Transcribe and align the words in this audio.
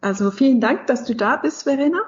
Also 0.00 0.32
vielen 0.32 0.60
Dank, 0.60 0.88
dass 0.88 1.04
du 1.04 1.14
da 1.14 1.36
bist, 1.36 1.62
Verena. 1.62 2.00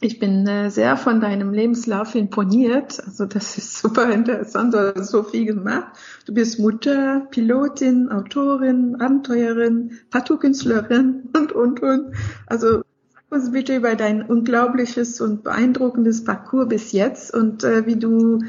Ich 0.00 0.18
bin 0.18 0.46
äh, 0.46 0.70
sehr 0.70 0.96
von 0.96 1.20
deinem 1.20 1.52
Lebenslauf 1.52 2.14
imponiert. 2.14 3.02
Also 3.04 3.26
das 3.26 3.56
ist 3.56 3.78
super 3.78 4.10
interessant. 4.10 4.74
Du 4.74 4.94
hast 4.94 5.10
so 5.10 5.22
viel 5.22 5.46
gemacht. 5.46 5.86
Du 6.26 6.34
bist 6.34 6.58
Mutter, 6.58 7.26
Pilotin, 7.30 8.10
Autorin, 8.10 8.96
Abenteuerin, 9.00 9.98
Tattoo-Künstlerin 10.10 11.30
und, 11.36 11.52
und, 11.52 11.82
und. 11.82 12.14
Also 12.46 12.82
sag 13.12 13.24
uns 13.30 13.52
bitte 13.52 13.76
über 13.76 13.94
dein 13.94 14.22
unglaubliches 14.22 15.20
und 15.20 15.44
beeindruckendes 15.44 16.24
Parcours 16.24 16.68
bis 16.68 16.92
jetzt 16.92 17.32
und 17.32 17.62
äh, 17.64 17.86
wie 17.86 17.96
du 17.96 18.40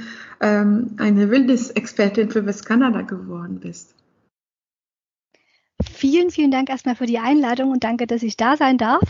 ähm, 0.41 0.95
eine 0.97 1.29
Wildnisexpertin 1.29 2.31
für 2.31 2.45
Westkanada 2.45 3.01
geworden 3.01 3.59
bist. 3.59 3.93
Vielen, 5.91 6.31
vielen 6.31 6.51
Dank 6.51 6.69
erstmal 6.69 6.95
für 6.95 7.05
die 7.05 7.19
Einladung 7.19 7.71
und 7.71 7.83
danke, 7.83 8.07
dass 8.07 8.23
ich 8.23 8.35
da 8.35 8.57
sein 8.57 8.77
darf. 8.77 9.03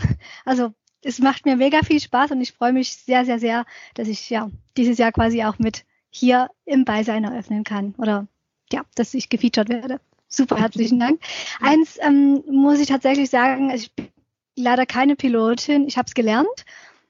Also 0.44 0.72
es 1.02 1.18
macht 1.18 1.44
mir 1.44 1.56
mega 1.56 1.82
viel 1.82 2.00
Spaß 2.00 2.32
und 2.32 2.40
ich 2.40 2.52
freue 2.52 2.72
mich 2.72 2.92
sehr, 2.92 3.24
sehr, 3.24 3.38
sehr, 3.38 3.64
dass 3.94 4.08
ich 4.08 4.28
ja 4.30 4.50
dieses 4.76 4.98
Jahr 4.98 5.12
quasi 5.12 5.44
auch 5.44 5.58
mit 5.58 5.84
hier 6.10 6.48
im 6.64 6.84
Beisein 6.84 7.24
eröffnen 7.24 7.64
kann 7.64 7.94
oder 7.98 8.26
ja, 8.72 8.82
dass 8.94 9.14
ich 9.14 9.28
gefeatured 9.28 9.68
werde. 9.68 10.00
Super, 10.28 10.56
herzlichen 10.56 10.98
Dank. 10.98 11.20
Eins 11.60 11.98
ähm, 12.00 12.42
muss 12.50 12.80
ich 12.80 12.88
tatsächlich 12.88 13.30
sagen, 13.30 13.70
ich 13.70 13.92
bin 13.92 14.08
leider 14.56 14.86
keine 14.86 15.14
Pilotin. 15.16 15.86
Ich 15.86 15.96
habe 15.96 16.06
es 16.06 16.14
gelernt, 16.14 16.64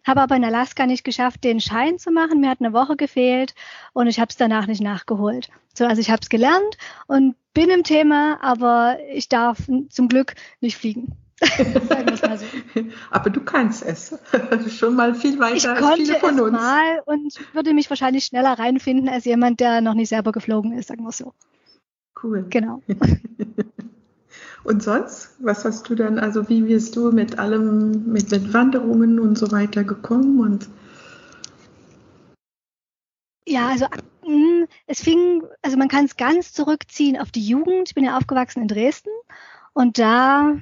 habe 0.05 0.21
aber 0.21 0.37
in 0.37 0.45
Alaska 0.45 0.87
nicht 0.87 1.05
geschafft, 1.05 1.45
den 1.45 1.61
Schein 1.61 1.99
zu 1.99 2.11
machen. 2.11 2.41
Mir 2.41 2.51
hat 2.51 2.61
eine 2.61 2.73
Woche 2.73 2.97
gefehlt 2.97 3.55
und 3.95 4.07
ich 4.07 4.21
habe 4.21 4.29
es 4.29 4.37
danach 4.37 4.67
nicht 4.67 4.83
nachgeholt. 4.83 5.49
So, 5.75 5.87
also 5.87 6.01
ich 6.01 6.11
habe 6.11 6.21
es 6.23 6.29
gelernt 6.29 6.77
und 7.07 7.37
bin 7.55 7.71
im 7.71 7.85
Thema, 7.85 8.39
aber 8.43 8.99
ich 9.11 9.29
darf 9.29 9.59
zum 9.89 10.09
Glück 10.09 10.35
nicht 10.61 10.77
fliegen. 10.77 11.17
So. 11.41 12.81
Aber 13.11 13.31
du 13.31 13.41
kannst 13.41 13.83
es. 13.83 14.19
Schon 14.69 14.97
mal 14.97 15.15
viel 15.15 15.39
weiter 15.39 15.57
ich 15.57 15.69
als 15.69 15.97
viele 15.97 16.15
von 16.19 16.35
es 16.35 16.41
uns. 16.41 16.53
Mal 16.53 17.03
und 17.05 17.55
würde 17.55 17.75
mich 17.75 17.91
wahrscheinlich 17.91 18.25
schneller 18.25 18.59
reinfinden 18.59 19.09
als 19.09 19.25
jemand, 19.25 19.61
der 19.61 19.81
noch 19.81 19.95
nicht 19.95 20.09
selber 20.09 20.33
geflogen 20.33 20.73
ist, 20.73 20.89
sagen 20.89 21.05
wir 21.05 21.13
so. 21.13 21.35
Cool. 22.23 22.47
Genau. 22.49 22.83
und 24.65 24.83
sonst? 24.83 25.37
Was 25.41 25.65
hast 25.65 25.89
du 25.89 25.95
dann, 25.95 26.19
also 26.19 26.49
wie 26.49 26.63
bist 26.63 26.97
du 26.97 27.13
mit 27.13 27.39
allem, 27.39 28.13
mit, 28.13 28.31
mit 28.31 28.55
Wanderungen 28.55 29.21
und 29.21 29.37
so 29.37 29.53
weiter 29.53 29.85
gekommen 29.85 30.41
und 30.41 30.69
ja, 33.49 33.69
also 33.69 33.87
mm, 34.27 34.65
es 34.89 35.01
fing, 35.01 35.45
also 35.63 35.77
man 35.77 35.87
kann 35.87 36.05
es 36.05 36.17
ganz 36.17 36.53
zurückziehen 36.53 37.17
auf 37.17 37.31
die 37.31 37.47
Jugend. 37.47 37.89
Ich 37.89 37.95
bin 37.95 38.03
ja 38.03 38.19
aufgewachsen 38.19 38.61
in 38.61 38.67
Dresden 38.67 39.11
und 39.73 40.01
da 40.01 40.57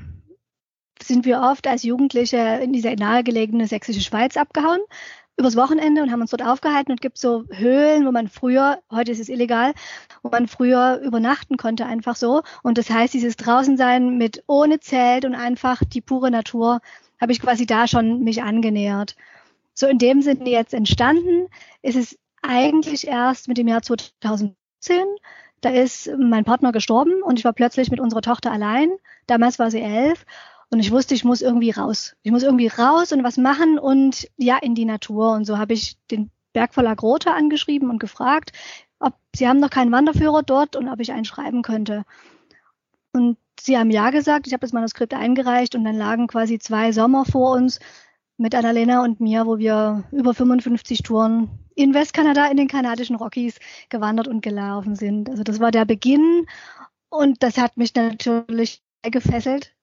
sind 1.06 1.24
wir 1.24 1.40
oft 1.40 1.66
als 1.66 1.82
Jugendliche 1.82 2.38
in 2.62 2.72
diese 2.72 2.94
nahegelegene 2.94 3.66
sächsische 3.66 4.00
Schweiz 4.00 4.36
abgehauen 4.36 4.80
übers 5.36 5.56
Wochenende 5.56 6.02
und 6.02 6.12
haben 6.12 6.20
uns 6.20 6.30
dort 6.30 6.44
aufgehalten 6.44 6.92
und 6.92 7.00
gibt 7.00 7.18
so 7.18 7.44
Höhlen, 7.50 8.06
wo 8.06 8.12
man 8.12 8.28
früher, 8.28 8.78
heute 8.90 9.12
ist 9.12 9.20
es 9.20 9.28
illegal, 9.28 9.72
wo 10.22 10.30
man 10.30 10.46
früher 10.46 11.00
übernachten 11.02 11.56
konnte, 11.56 11.86
einfach 11.86 12.16
so. 12.16 12.42
Und 12.62 12.78
das 12.78 12.90
heißt, 12.90 13.14
dieses 13.14 13.36
Draußensein 13.36 14.16
mit 14.16 14.44
ohne 14.46 14.80
Zelt 14.80 15.24
und 15.24 15.34
einfach 15.34 15.82
die 15.84 16.00
pure 16.00 16.30
Natur, 16.30 16.80
habe 17.20 17.32
ich 17.32 17.40
quasi 17.40 17.66
da 17.66 17.88
schon 17.88 18.20
mich 18.22 18.42
angenähert. 18.42 19.16
So 19.72 19.86
in 19.86 19.98
dem 19.98 20.22
Sinne 20.22 20.48
jetzt 20.50 20.74
entstanden 20.74 21.48
ist 21.82 21.96
es 21.96 22.18
eigentlich 22.42 23.08
erst 23.08 23.48
mit 23.48 23.58
dem 23.58 23.66
Jahr 23.66 23.82
2010. 23.82 24.54
Da 25.60 25.70
ist 25.70 26.10
mein 26.18 26.44
Partner 26.44 26.72
gestorben 26.72 27.22
und 27.22 27.38
ich 27.38 27.44
war 27.44 27.54
plötzlich 27.54 27.90
mit 27.90 27.98
unserer 27.98 28.20
Tochter 28.20 28.52
allein. 28.52 28.90
Damals 29.26 29.58
war 29.58 29.70
sie 29.70 29.80
elf 29.80 30.26
und 30.70 30.80
ich 30.80 30.90
wusste, 30.90 31.14
ich 31.14 31.24
muss 31.24 31.42
irgendwie 31.42 31.70
raus. 31.70 32.16
Ich 32.22 32.32
muss 32.32 32.42
irgendwie 32.42 32.68
raus 32.68 33.12
und 33.12 33.22
was 33.22 33.36
machen 33.36 33.78
und 33.78 34.28
ja, 34.36 34.58
in 34.58 34.74
die 34.74 34.84
Natur. 34.84 35.32
Und 35.32 35.44
so 35.44 35.58
habe 35.58 35.74
ich 35.74 35.96
den 36.10 36.30
Bergverlag 36.52 37.02
Rote 37.02 37.32
angeschrieben 37.32 37.90
und 37.90 37.98
gefragt, 37.98 38.52
ob 38.98 39.14
sie 39.36 39.48
haben 39.48 39.60
noch 39.60 39.70
keinen 39.70 39.92
Wanderführer 39.92 40.42
dort 40.42 40.76
und 40.76 40.88
ob 40.88 41.00
ich 41.00 41.12
einen 41.12 41.24
schreiben 41.24 41.62
könnte. 41.62 42.04
Und 43.12 43.36
sie 43.60 43.78
haben 43.78 43.90
ja 43.90 44.10
gesagt, 44.10 44.46
ich 44.46 44.52
habe 44.52 44.62
das 44.62 44.72
Manuskript 44.72 45.14
eingereicht 45.14 45.74
und 45.74 45.84
dann 45.84 45.96
lagen 45.96 46.26
quasi 46.26 46.58
zwei 46.58 46.92
Sommer 46.92 47.24
vor 47.24 47.52
uns 47.52 47.78
mit 48.36 48.54
Annalena 48.54 49.04
und 49.04 49.20
mir, 49.20 49.46
wo 49.46 49.58
wir 49.58 50.04
über 50.10 50.34
55 50.34 51.02
Touren 51.02 51.50
in 51.76 51.94
Westkanada 51.94 52.46
in 52.46 52.56
den 52.56 52.68
kanadischen 52.68 53.16
Rockies 53.16 53.58
gewandert 53.88 54.28
und 54.28 54.42
gelaufen 54.42 54.96
sind. 54.96 55.30
Also 55.30 55.44
das 55.44 55.60
war 55.60 55.70
der 55.70 55.84
Beginn 55.84 56.46
und 57.10 57.42
das 57.42 57.58
hat 57.58 57.76
mich 57.76 57.94
natürlich 57.94 58.82
gefesselt 59.02 59.74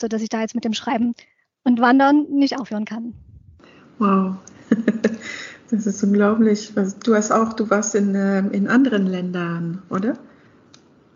so 0.00 0.08
dass 0.08 0.22
ich 0.22 0.28
da 0.28 0.40
jetzt 0.40 0.54
mit 0.54 0.64
dem 0.64 0.74
Schreiben 0.74 1.14
und 1.64 1.80
Wandern 1.80 2.26
nicht 2.30 2.58
aufhören 2.58 2.84
kann. 2.84 3.14
Wow. 3.98 4.36
Das 5.70 5.86
ist 5.86 6.04
unglaublich. 6.04 6.72
Du 7.02 7.14
hast 7.14 7.32
auch, 7.32 7.52
du 7.54 7.68
warst 7.68 7.94
in, 7.94 8.14
ähm, 8.14 8.52
in 8.52 8.68
anderen 8.68 9.06
Ländern, 9.06 9.82
oder? 9.90 10.16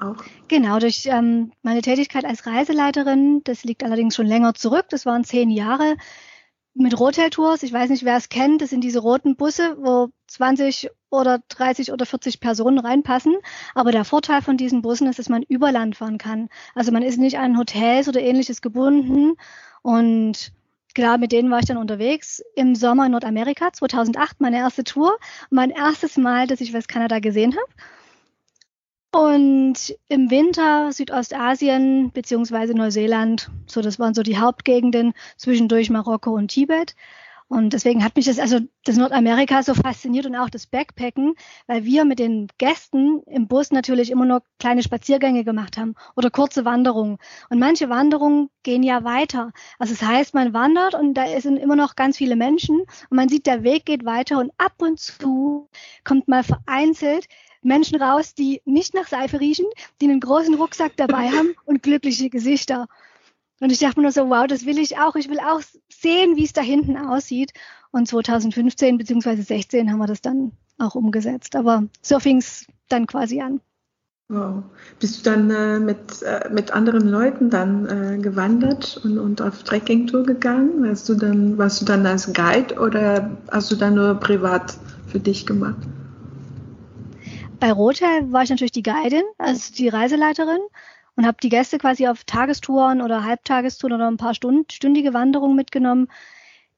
Auch? 0.01 0.17
Genau, 0.49 0.79
durch 0.79 1.07
ähm, 1.07 1.53
meine 1.63 1.83
Tätigkeit 1.83 2.25
als 2.25 2.47
Reiseleiterin, 2.47 3.43
das 3.45 3.65
liegt 3.65 3.85
allerdings 3.85 4.17
schon 4.17 4.27
länger 4.27 4.55
zurück, 4.55 4.87
das 4.91 5.07
waren 5.07 5.25
zehn 5.25 5.51
Jahre, 5.51 5.97
mit 6.79 6.99
Rotel-Tours, 6.99 7.63
ich 7.63 7.73
weiß 7.73 7.91
nicht, 7.91 8.05
wer 8.05 8.17
es 8.17 8.29
kennt, 8.29 8.63
das 8.63 8.71
sind 8.71 8.83
diese 8.83 9.01
roten 9.01 9.37
Busse, 9.37 9.77
wo 9.81 10.09
20 10.29 10.91
oder 11.11 11.41
30 11.49 11.93
oder 11.93 12.07
40 12.07 12.41
Personen 12.41 12.79
reinpassen. 12.79 13.37
Aber 13.75 13.93
der 13.93 14.05
Vorteil 14.05 14.43
von 14.43 14.57
diesen 14.57 14.83
Bussen 14.83 15.09
ist, 15.09 15.19
dass 15.19 15.29
man 15.29 15.43
über 15.43 15.73
Land 15.73 15.97
fahren 15.97 16.19
kann. 16.19 16.49
Also 16.75 16.93
man 16.93 17.03
ist 17.03 17.19
nicht 17.19 17.39
an 17.39 17.59
Hotels 17.59 18.09
oder 18.09 18.21
ähnliches 18.21 18.63
gebunden. 18.63 19.35
Und 19.83 20.53
klar, 20.95 21.19
mit 21.19 21.33
denen 21.33 21.51
war 21.51 21.59
ich 21.59 21.67
dann 21.67 21.79
unterwegs 21.79 22.43
im 22.55 22.75
Sommer 22.75 23.07
in 23.07 23.13
Nordamerika, 23.13 23.73
2008, 23.73 24.41
meine 24.41 24.59
erste 24.59 24.85
Tour. 24.85 25.19
Mein 25.51 25.71
erstes 25.71 26.17
Mal, 26.17 26.47
dass 26.47 26.61
ich 26.61 26.73
Westkanada 26.73 27.19
gesehen 27.19 27.57
habe. 27.57 27.73
Und 29.11 29.97
im 30.09 30.31
Winter 30.31 30.93
Südostasien 30.93 32.11
beziehungsweise 32.13 32.75
Neuseeland, 32.75 33.51
so 33.67 33.81
das 33.81 33.99
waren 33.99 34.13
so 34.13 34.23
die 34.23 34.39
Hauptgegenden 34.39 35.15
zwischendurch 35.39 35.89
Marokko 35.89 36.33
und 36.33 36.49
Tibet. 36.49 36.95
Und 37.51 37.73
deswegen 37.73 38.05
hat 38.05 38.15
mich 38.15 38.27
das, 38.27 38.39
also 38.39 38.61
das 38.85 38.99
Nordamerika 38.99 39.63
so 39.63 39.73
fasziniert 39.73 40.27
und 40.27 40.37
auch 40.37 40.51
das 40.51 40.67
Backpacken, 40.67 41.35
weil 41.67 41.85
wir 41.85 42.05
mit 42.05 42.19
den 42.19 42.49
Gästen 42.59 43.23
im 43.23 43.49
Bus 43.49 43.71
natürlich 43.71 44.11
immer 44.11 44.27
nur 44.27 44.43
kleine 44.59 44.83
Spaziergänge 44.83 45.45
gemacht 45.45 45.79
haben 45.79 45.95
oder 46.15 46.29
kurze 46.29 46.67
Wanderungen. 46.67 47.17
Und 47.49 47.59
manche 47.59 47.89
Wanderungen 47.89 48.51
gehen 48.65 48.83
ja 48.83 49.03
weiter. 49.03 49.53
Also 49.79 49.95
das 49.95 50.07
heißt, 50.07 50.35
man 50.35 50.53
wandert 50.53 50.95
und 50.95 51.15
da 51.15 51.41
sind 51.41 51.57
immer 51.57 51.77
noch 51.77 51.97
ganz 51.97 52.19
viele 52.19 52.37
Menschen 52.37 52.81
und 52.81 53.17
man 53.17 53.31
sieht, 53.31 53.47
der 53.47 53.63
Weg 53.63 53.87
geht 53.87 54.05
weiter 54.05 54.39
und 54.39 54.53
ab 54.59 54.75
und 54.83 55.01
zu 55.01 55.71
kommt 56.05 56.29
mal 56.29 56.45
vereinzelt 56.45 57.29
Menschen 57.63 58.01
raus, 58.01 58.35
die 58.35 58.63
nicht 58.65 58.95
nach 58.95 59.09
Seife 59.09 59.41
riechen, 59.41 59.67
die 60.01 60.07
einen 60.07 60.21
großen 60.21 60.55
Rucksack 60.55 60.93
dabei 60.97 61.29
haben 61.37 61.55
und 61.65 61.83
glückliche 61.83 62.31
Gesichter. 62.31 62.89
Und 63.61 63.73
ich 63.73 63.81
dachte 63.81 63.99
mir 63.99 64.05
nur 64.05 64.13
so, 64.13 64.29
wow, 64.29 64.47
das 64.47 64.67
will 64.67 64.79
ich 64.79 64.99
auch. 64.99 65.17
Ich 65.17 65.29
will 65.29 65.41
auch 65.41 65.61
sehen, 65.89 66.37
wie 66.37 66.45
es 66.45 66.53
da 66.53 66.61
hinten 66.61 66.97
aussieht. 66.97 67.53
Und 67.91 68.07
2015 68.07 68.99
bzw. 68.99 69.43
16 69.43 69.91
haben 69.91 69.99
wir 69.99 70.07
das 70.07 70.21
dann 70.21 70.53
auch 70.79 70.95
umgesetzt. 70.95 71.57
Aber 71.57 71.85
so 72.03 72.21
fing 72.21 72.39
es 72.39 72.67
dann 72.89 73.07
quasi 73.07 73.41
an. 73.41 73.61
Wow. 74.31 74.63
Bist 75.01 75.19
du 75.27 75.31
dann 75.31 75.51
äh, 75.51 75.79
mit, 75.79 76.23
äh, 76.23 76.51
mit 76.53 76.71
anderen 76.71 77.09
Leuten 77.09 77.49
dann 77.49 77.87
äh, 77.87 78.19
gewandert 78.19 79.01
und, 79.03 79.19
und 79.19 79.41
auf 79.41 79.63
Trekkingtour 79.63 80.25
gegangen? 80.25 80.87
Warst 80.87 81.09
du, 81.09 81.15
dann, 81.15 81.57
warst 81.57 81.81
du 81.81 81.87
dann 81.87 82.05
als 82.05 82.31
Guide 82.35 82.75
oder 82.79 83.31
hast 83.51 83.73
du 83.73 83.77
dann 83.77 83.95
nur 83.95 84.15
privat 84.17 84.77
für 85.07 85.19
dich 85.19 85.47
gemacht? 85.47 85.79
Bei 87.61 87.73
Rothel 87.73 88.33
war 88.33 88.45
ich 88.45 88.51
natürlich 88.51 88.73
die 88.73 88.83
Guidin, 88.83 89.25
also 89.37 89.73
die 89.75 89.89
Reiseleiterin 89.89 90.61
und 91.17 91.27
habe 91.27 91.39
die 91.43 91.49
Gäste 91.49 91.79
quasi 91.79 92.07
auf 92.07 92.23
Tagestouren 92.23 93.03
oder 93.03 93.25
Halbtagestouren 93.25 93.95
oder 93.97 94.09
ein 94.09 94.17
paar 94.17 94.35
Stunden, 94.35 94.71
stündige 94.71 95.13
Wanderungen 95.13 95.57
mitgenommen. 95.57 96.07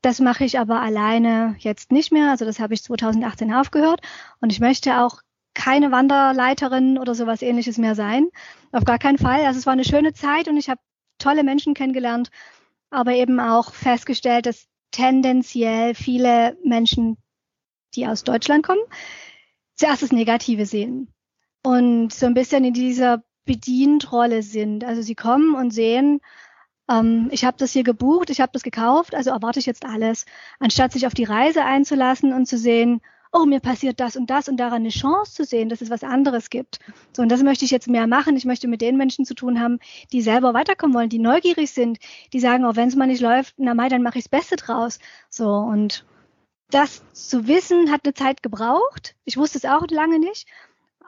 Das 0.01 0.21
mache 0.21 0.45
ich 0.45 0.59
aber 0.59 0.81
alleine 0.81 1.57
jetzt 1.59 1.93
nicht 1.93 2.11
mehr. 2.11 2.31
Also 2.31 2.47
das 2.47 2.59
habe 2.59 2.73
ich 2.73 2.83
2018 2.83 3.53
aufgehört. 3.53 4.01
Und 4.41 4.51
ich 4.53 4.61
möchte 4.61 5.03
auch 5.03 5.21
keine 5.53 5.93
Wanderleiterin 5.93 6.97
oder 6.97 7.15
sowas 7.15 7.43
ähnliches 7.43 7.77
mehr 7.77 7.95
sein. 7.95 8.29
Auf 8.73 8.85
gar 8.85 8.99
keinen 8.99 9.19
Fall. 9.19 9.45
Also 9.45 9.59
es 9.59 9.67
war 9.67 9.75
eine 9.75 9.85
schöne 9.85 10.15
Zeit 10.15 10.49
und 10.49 10.57
ich 10.57 10.71
habe 10.71 10.81
tolle 11.19 11.45
Menschen 11.45 11.75
kennengelernt, 11.75 12.31
aber 12.89 13.13
eben 13.13 13.39
auch 13.41 13.75
festgestellt, 13.75 14.47
dass 14.47 14.67
tendenziell 14.91 15.95
viele 15.95 16.57
Menschen, 16.65 17.19
die 17.95 18.07
aus 18.07 18.25
Deutschland 18.25 18.65
kommen, 18.65 18.81
zuerst 19.81 20.03
das 20.03 20.13
Negative 20.13 20.67
sehen 20.67 21.09
und 21.65 22.13
so 22.13 22.27
ein 22.27 22.35
bisschen 22.35 22.65
in 22.65 22.75
dieser 22.75 23.23
Bedientrolle 23.47 24.43
sind. 24.43 24.85
Also 24.85 25.01
sie 25.01 25.15
kommen 25.15 25.55
und 25.55 25.73
sehen, 25.73 26.21
ähm, 26.91 27.29
ich 27.33 27.45
habe 27.47 27.57
das 27.59 27.73
hier 27.73 27.83
gebucht, 27.83 28.29
ich 28.29 28.41
habe 28.41 28.53
das 28.53 28.63
gekauft, 28.63 29.15
also 29.15 29.31
erwarte 29.31 29.59
ich 29.59 29.67
jetzt 29.67 29.87
alles, 29.87 30.27
anstatt 30.59 30.93
sich 30.93 31.07
auf 31.07 31.15
die 31.15 31.25
Reise 31.25 31.65
einzulassen 31.65 32.35
und 32.35 32.47
zu 32.47 32.59
sehen, 32.59 33.01
oh, 33.33 33.47
mir 33.47 33.61
passiert 33.61 34.01
das 34.01 34.17
und 34.17 34.29
das 34.29 34.49
und 34.49 34.59
daran 34.59 34.83
eine 34.83 34.91
Chance 34.91 35.33
zu 35.33 35.45
sehen, 35.45 35.69
dass 35.71 35.81
es 35.81 35.89
was 35.89 36.05
anderes 36.05 36.51
gibt. 36.51 36.81
So, 37.17 37.23
und 37.23 37.31
das 37.31 37.43
möchte 37.43 37.65
ich 37.65 37.71
jetzt 37.71 37.89
mehr 37.89 38.07
machen. 38.07 38.37
Ich 38.37 38.45
möchte 38.45 38.69
mit 38.69 38.81
den 38.83 38.97
Menschen 38.97 39.25
zu 39.25 39.35
tun 39.35 39.61
haben, 39.61 39.79
die 40.13 40.21
selber 40.21 40.53
weiterkommen 40.53 40.95
wollen, 40.95 41.09
die 41.09 41.21
neugierig 41.21 41.71
sind, 41.71 41.99
die 42.33 42.41
sagen, 42.41 42.67
oh, 42.67 42.75
wenn 42.75 42.89
es 42.89 42.97
mal 42.97 43.07
nicht 43.07 43.23
läuft, 43.23 43.55
na 43.57 43.73
mai, 43.73 43.89
dann 43.89 44.03
mache 44.03 44.19
ich 44.19 44.25
das 44.25 44.31
Beste 44.31 44.57
draus. 44.57 44.99
So, 45.31 45.49
und 45.49 46.05
das 46.71 47.03
zu 47.13 47.47
wissen, 47.47 47.91
hat 47.91 48.03
eine 48.05 48.15
Zeit 48.15 48.43
gebraucht. 48.43 49.15
Ich 49.25 49.37
wusste 49.37 49.59
es 49.59 49.65
auch 49.65 49.87
lange 49.89 50.19
nicht. 50.19 50.47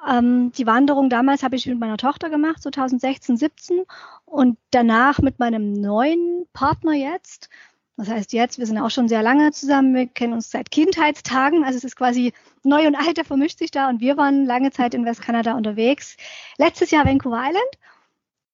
Ähm, 0.09 0.53
die 0.53 0.67
Wanderung 0.67 1.11
damals 1.11 1.43
habe 1.43 1.57
ich 1.57 1.67
mit 1.67 1.79
meiner 1.79 1.97
Tochter 1.97 2.29
gemacht, 2.31 2.63
2016, 2.63 3.37
17 3.37 3.85
und 4.25 4.59
danach 4.71 5.21
mit 5.21 5.39
meinem 5.39 5.73
neuen 5.73 6.47
Partner 6.53 6.93
jetzt. 6.93 7.49
Das 7.97 8.09
heißt 8.09 8.33
jetzt, 8.33 8.59
wir 8.59 8.67
sind 8.67 8.79
auch 8.79 8.91
schon 8.91 9.09
sehr 9.09 9.23
lange 9.23 9.53
zusammen, 9.53 9.95
wir 9.95 10.07
kennen 10.07 10.33
uns 10.33 10.51
seit 10.51 10.71
Kindheitstagen, 10.71 11.63
also 11.63 11.77
es 11.77 11.85
ist 11.85 11.95
quasi 11.95 12.33
neu 12.65 12.87
und 12.87 12.97
alt, 12.97 13.17
der 13.17 13.25
vermischt 13.25 13.59
sich 13.59 13.71
da 13.71 13.89
und 13.89 14.01
wir 14.01 14.17
waren 14.17 14.45
lange 14.45 14.71
Zeit 14.71 14.95
in 14.95 15.05
Westkanada 15.05 15.55
unterwegs. 15.55 16.17
Letztes 16.59 16.91
Jahr 16.91 17.05
Vancouver 17.05 17.41
Island, 17.41 17.79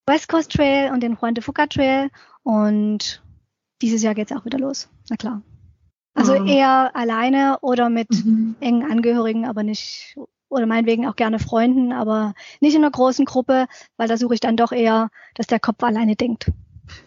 West 0.06 0.28
Coast 0.28 0.52
Trail 0.52 0.92
und 0.92 1.02
den 1.02 1.16
Juan 1.16 1.34
de 1.34 1.42
Fuca 1.42 1.66
Trail 1.66 2.10
und 2.42 3.22
dieses 3.80 4.02
Jahr 4.02 4.14
geht's 4.14 4.32
auch 4.32 4.44
wieder 4.44 4.58
los, 4.58 4.88
na 5.08 5.16
klar. 5.16 5.42
Also 6.18 6.34
oh. 6.34 6.44
eher 6.44 6.90
alleine 6.96 7.58
oder 7.60 7.90
mit 7.90 8.08
mhm. 8.24 8.56
engen 8.58 8.90
Angehörigen, 8.90 9.46
aber 9.46 9.62
nicht 9.62 10.16
oder 10.48 10.66
meinetwegen 10.66 11.06
auch 11.06 11.14
gerne 11.14 11.38
Freunden, 11.38 11.92
aber 11.92 12.34
nicht 12.60 12.74
in 12.74 12.82
einer 12.82 12.90
großen 12.90 13.24
Gruppe, 13.24 13.66
weil 13.96 14.08
da 14.08 14.16
suche 14.16 14.34
ich 14.34 14.40
dann 14.40 14.56
doch 14.56 14.72
eher, 14.72 15.10
dass 15.34 15.46
der 15.46 15.60
Kopf 15.60 15.82
alleine 15.84 16.16
denkt. 16.16 16.50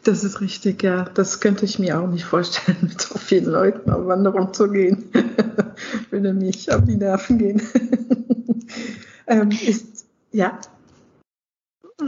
Das 0.04 0.24
ist 0.24 0.40
richtig, 0.42 0.84
ja. 0.84 1.06
Das 1.14 1.42
könnte 1.42 1.66
ich 1.66 1.80
mir 1.80 2.00
auch 2.00 2.08
nicht 2.08 2.24
vorstellen, 2.24 2.78
mit 2.82 3.02
so 3.02 3.18
vielen 3.18 3.46
Leuten 3.46 3.90
auf 3.92 4.06
Wanderung 4.06 4.54
zu 4.54 4.72
gehen. 4.72 5.12
Würde 6.10 6.34
mich 6.34 6.72
auf 6.72 6.86
die 6.86 6.96
Nerven 6.96 7.38
gehen. 7.38 7.62
ähm, 9.28 9.50
ist, 9.50 10.06
ja. 10.32 10.60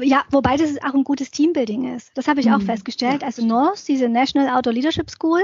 Ja, 0.02 0.24
wobei 0.32 0.58
das 0.58 0.82
auch 0.84 0.94
ein 0.94 1.04
gutes 1.04 1.32
Teambuilding 1.32 1.96
ist. 1.96 2.12
Das 2.16 2.28
habe 2.28 2.40
ich 2.40 2.52
auch 2.52 2.60
mhm. 2.60 2.66
festgestellt. 2.66 3.24
Also 3.24 3.46
NORS, 3.46 3.86
diese 3.86 4.10
National 4.10 4.56
Outdoor 4.56 4.74
Leadership 4.74 5.10
School, 5.10 5.42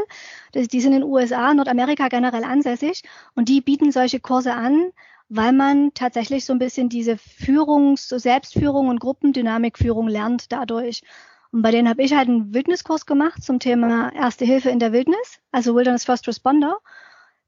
die 0.53 0.81
sind 0.81 0.93
in 0.93 1.01
den 1.01 1.09
USA, 1.09 1.53
Nordamerika 1.53 2.07
generell 2.07 2.43
ansässig 2.43 3.03
und 3.35 3.49
die 3.49 3.61
bieten 3.61 3.91
solche 3.91 4.19
Kurse 4.19 4.53
an, 4.53 4.91
weil 5.29 5.53
man 5.53 5.93
tatsächlich 5.93 6.45
so 6.45 6.53
ein 6.53 6.59
bisschen 6.59 6.89
diese 6.89 7.17
Führungs-, 7.17 8.17
Selbstführung 8.17 8.87
und 8.87 8.99
Gruppendynamikführung 8.99 10.07
lernt 10.07 10.51
dadurch. 10.51 11.03
Und 11.51 11.61
bei 11.61 11.71
denen 11.71 11.89
habe 11.89 12.03
ich 12.03 12.13
halt 12.13 12.27
einen 12.27 12.53
Wildniskurs 12.53 13.05
gemacht 13.05 13.43
zum 13.43 13.59
Thema 13.59 14.13
Erste 14.13 14.45
Hilfe 14.45 14.69
in 14.69 14.79
der 14.79 14.91
Wildnis, 14.91 15.39
also 15.51 15.75
Wilderness 15.75 16.05
First 16.05 16.27
Responder. 16.27 16.77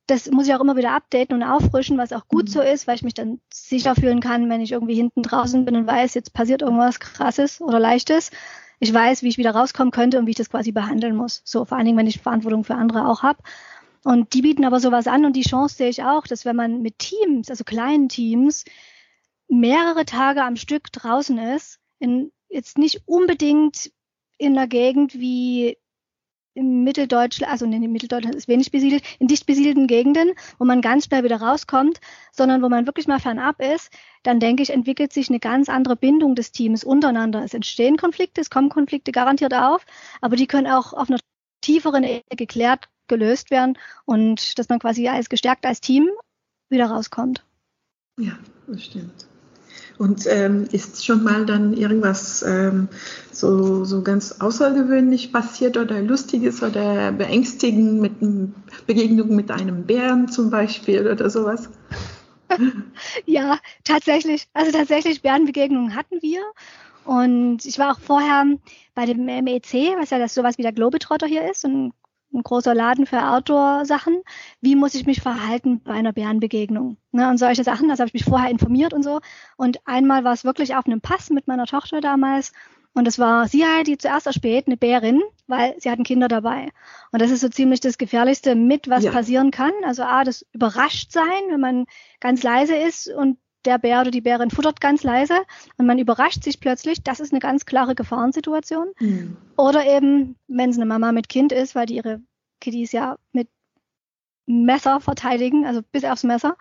Das 0.07 0.29
muss 0.29 0.47
ich 0.47 0.53
auch 0.53 0.59
immer 0.59 0.75
wieder 0.75 0.91
updaten 0.91 1.35
und 1.35 1.43
auffrischen, 1.43 1.97
was 1.97 2.11
auch 2.11 2.27
gut 2.27 2.45
mhm. 2.45 2.51
so 2.51 2.61
ist, 2.61 2.87
weil 2.87 2.95
ich 2.95 3.03
mich 3.03 3.13
dann 3.13 3.39
sicher 3.53 3.95
fühlen 3.95 4.19
kann, 4.19 4.49
wenn 4.49 4.61
ich 4.61 4.71
irgendwie 4.71 4.95
hinten 4.95 5.23
draußen 5.23 5.63
bin 5.63 5.75
und 5.75 5.87
weiß, 5.87 6.13
jetzt 6.15 6.33
passiert 6.33 6.61
irgendwas 6.61 6.99
Krasses 6.99 7.61
oder 7.61 7.79
Leichtes. 7.79 8.31
Ich 8.79 8.93
weiß, 8.93 9.21
wie 9.21 9.29
ich 9.29 9.37
wieder 9.37 9.51
rauskommen 9.51 9.91
könnte 9.91 10.17
und 10.17 10.25
wie 10.25 10.31
ich 10.31 10.37
das 10.37 10.49
quasi 10.49 10.71
behandeln 10.71 11.15
muss. 11.15 11.41
So 11.45 11.65
vor 11.65 11.77
allen 11.77 11.85
Dingen, 11.85 11.97
wenn 11.97 12.07
ich 12.07 12.19
Verantwortung 12.19 12.63
für 12.63 12.75
andere 12.75 13.07
auch 13.07 13.21
habe. 13.21 13.43
Und 14.03 14.33
die 14.33 14.41
bieten 14.41 14.65
aber 14.65 14.79
sowas 14.79 15.07
an 15.07 15.25
und 15.25 15.35
die 15.35 15.43
Chance 15.43 15.75
sehe 15.75 15.89
ich 15.89 16.03
auch, 16.03 16.25
dass 16.25 16.45
wenn 16.45 16.55
man 16.55 16.81
mit 16.81 16.97
Teams, 16.97 17.49
also 17.49 17.63
kleinen 17.63 18.09
Teams, 18.09 18.65
mehrere 19.47 20.05
Tage 20.05 20.43
am 20.43 20.55
Stück 20.55 20.91
draußen 20.91 21.37
ist, 21.37 21.79
in, 21.99 22.31
jetzt 22.49 22.77
nicht 22.77 23.03
unbedingt 23.05 23.91
in 24.37 24.57
einer 24.57 24.67
Gegend 24.67 25.13
wie 25.13 25.77
im 26.53 26.83
Mitteldeutschland, 26.83 27.51
also 27.51 27.65
in 27.65 27.91
Mitteldeutschland 27.91 28.35
ist 28.35 28.47
wenig 28.47 28.71
besiedelt, 28.71 29.03
in 29.19 29.27
dicht 29.27 29.45
besiedelten 29.45 29.87
Gegenden, 29.87 30.33
wo 30.57 30.65
man 30.65 30.81
ganz 30.81 31.05
schnell 31.05 31.23
wieder 31.23 31.41
rauskommt, 31.41 31.99
sondern 32.31 32.61
wo 32.61 32.69
man 32.69 32.85
wirklich 32.85 33.07
mal 33.07 33.19
fernab 33.19 33.61
ist, 33.61 33.91
dann 34.23 34.39
denke 34.39 34.63
ich, 34.63 34.69
entwickelt 34.69 35.13
sich 35.13 35.29
eine 35.29 35.39
ganz 35.39 35.69
andere 35.69 35.95
Bindung 35.95 36.35
des 36.35 36.51
Teams 36.51 36.83
untereinander. 36.83 37.43
Es 37.43 37.53
entstehen 37.53 37.97
Konflikte, 37.97 38.41
es 38.41 38.49
kommen 38.49 38.69
Konflikte 38.69 39.11
garantiert 39.11 39.53
auf, 39.53 39.85
aber 40.19 40.35
die 40.35 40.47
können 40.47 40.67
auch 40.67 40.93
auf 40.93 41.09
einer 41.09 41.19
tieferen 41.61 42.03
Ebene 42.03 42.35
geklärt 42.35 42.89
gelöst 43.07 43.51
werden 43.51 43.77
und 44.05 44.57
dass 44.57 44.69
man 44.69 44.79
quasi 44.79 45.07
als 45.07 45.29
gestärkt 45.29 45.65
als 45.65 45.81
Team 45.81 46.09
wieder 46.69 46.85
rauskommt. 46.85 47.45
Ja, 48.17 48.39
das 48.67 48.85
stimmt. 48.85 49.27
Und 50.01 50.25
ähm, 50.25 50.67
ist 50.71 51.05
schon 51.05 51.23
mal 51.23 51.45
dann 51.45 51.73
irgendwas 51.73 52.41
ähm, 52.41 52.89
so, 53.31 53.85
so 53.85 54.01
ganz 54.01 54.31
außergewöhnlich 54.39 55.31
passiert 55.31 55.77
oder 55.77 56.01
lustiges 56.01 56.63
oder 56.63 57.11
beängstigend 57.11 58.01
mit 58.01 58.13
Begegnung 58.87 59.35
mit 59.35 59.51
einem 59.51 59.83
Bären 59.85 60.27
zum 60.27 60.49
Beispiel 60.49 61.07
oder 61.07 61.29
sowas? 61.29 61.69
ja, 63.27 63.59
tatsächlich. 63.83 64.47
Also 64.53 64.71
tatsächlich 64.71 65.21
Bärenbegegnungen 65.21 65.93
hatten 65.93 66.19
wir. 66.23 66.41
Und 67.05 67.63
ich 67.63 67.77
war 67.77 67.91
auch 67.91 67.99
vorher 67.99 68.45
bei 68.95 69.05
dem 69.05 69.25
MEC, 69.25 69.99
was 69.99 70.09
ja 70.09 70.17
das 70.17 70.33
sowas 70.33 70.57
wie 70.57 70.63
der 70.63 70.73
Globetrotter 70.73 71.27
hier 71.27 71.47
ist, 71.47 71.63
ein 71.63 71.93
ein 72.33 72.43
großer 72.43 72.73
Laden 72.73 73.05
für 73.05 73.21
Outdoor-Sachen. 73.29 74.21
Wie 74.61 74.75
muss 74.75 74.95
ich 74.95 75.05
mich 75.05 75.21
verhalten 75.21 75.81
bei 75.83 75.93
einer 75.93 76.13
Bärenbegegnung? 76.13 76.97
Ne, 77.11 77.29
und 77.29 77.37
solche 77.37 77.63
Sachen, 77.63 77.89
das 77.89 77.99
habe 77.99 78.07
ich 78.07 78.13
mich 78.13 78.25
vorher 78.25 78.49
informiert 78.49 78.93
und 78.93 79.03
so. 79.03 79.19
Und 79.57 79.79
einmal 79.85 80.23
war 80.23 80.33
es 80.33 80.45
wirklich 80.45 80.75
auf 80.75 80.85
einem 80.85 81.01
Pass 81.01 81.29
mit 81.29 81.47
meiner 81.47 81.65
Tochter 81.65 82.01
damals. 82.01 82.53
Und 82.93 83.07
es 83.07 83.19
war 83.19 83.47
sie 83.47 83.65
halt, 83.65 83.87
die 83.87 83.97
zuerst 83.97 84.27
erspäht, 84.27 84.67
eine 84.67 84.75
Bärin, 84.75 85.21
weil 85.47 85.75
sie 85.79 85.89
hatten 85.89 86.03
Kinder 86.03 86.27
dabei. 86.27 86.69
Und 87.11 87.21
das 87.21 87.31
ist 87.31 87.39
so 87.39 87.47
ziemlich 87.47 87.79
das 87.79 87.97
Gefährlichste 87.97 88.55
mit, 88.55 88.89
was 88.89 89.03
ja. 89.05 89.11
passieren 89.11 89.51
kann. 89.51 89.71
Also 89.85 90.03
A, 90.03 90.23
das 90.23 90.45
überrascht 90.51 91.11
sein, 91.11 91.41
wenn 91.49 91.61
man 91.61 91.85
ganz 92.19 92.43
leise 92.43 92.75
ist 92.75 93.07
und 93.07 93.37
der 93.65 93.77
Bär 93.77 94.01
oder 94.01 94.11
die 94.11 94.21
Bärin 94.21 94.51
futtert 94.51 94.81
ganz 94.81 95.03
leise 95.03 95.41
und 95.77 95.85
man 95.85 95.99
überrascht 95.99 96.43
sich 96.43 96.59
plötzlich, 96.59 97.03
das 97.03 97.19
ist 97.19 97.31
eine 97.31 97.39
ganz 97.39 97.65
klare 97.65 97.95
Gefahrensituation. 97.95 98.91
Mhm. 98.99 99.37
Oder 99.57 99.85
eben, 99.85 100.35
wenn 100.47 100.69
es 100.69 100.77
eine 100.77 100.85
Mama 100.85 101.11
mit 101.11 101.29
Kind 101.29 101.51
ist, 101.51 101.75
weil 101.75 101.85
die 101.85 101.95
ihre 101.95 102.21
Kiddies 102.59 102.91
ja 102.91 103.17
mit 103.31 103.47
Messer 104.45 104.99
verteidigen, 104.99 105.65
also 105.65 105.81
bis 105.91 106.03
aufs 106.03 106.23
Messer. 106.23 106.57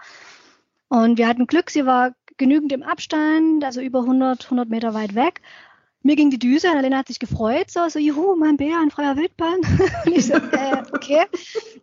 Und 0.89 1.19
wir 1.19 1.29
hatten 1.29 1.47
Glück, 1.47 1.71
sie 1.71 1.87
war 1.87 2.15
genügend 2.37 2.73
im 2.73 2.83
Abstand, 2.83 3.65
also 3.65 3.81
über 3.81 4.01
100, 4.01 4.45
100 4.45 4.69
Meter 4.69 4.95
weit 4.95 5.15
weg. 5.15 5.43
Mir 6.03 6.17
ging 6.17 6.31
die 6.31 6.39
Düse 6.39 6.71
und 6.71 6.77
Alena 6.77 6.99
hat 6.99 7.09
sich 7.09 7.19
gefreut, 7.19 7.71
so, 7.71 7.89
so, 7.89 7.99
juhu, 7.99 8.35
mein 8.37 8.57
Bär, 8.57 8.79
ein 8.81 8.91
freier 8.91 9.17
Wildbahn. 9.17 9.61
und 10.07 10.13
ich 10.13 10.27
so, 10.27 10.35
äh, 10.35 10.83
okay, 10.93 11.27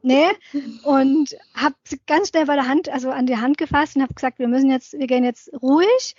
nee. 0.02 0.28
Und 0.84 1.36
habe 1.54 1.76
sie 1.84 2.00
ganz 2.08 2.30
schnell 2.30 2.46
bei 2.46 2.56
der 2.56 2.68
Hand, 2.68 2.90
also 2.90 3.12
an 3.12 3.28
die 3.28 3.38
Hand 3.38 3.58
gefasst 3.58 3.96
und 3.96 4.02
habe 4.02 4.14
gesagt, 4.14 4.40
wir 4.40 4.48
müssen 4.48 4.72
jetzt, 4.72 4.94
wir 4.94 5.08
gehen 5.08 5.24
jetzt 5.24 5.52
ruhig, 5.62 6.16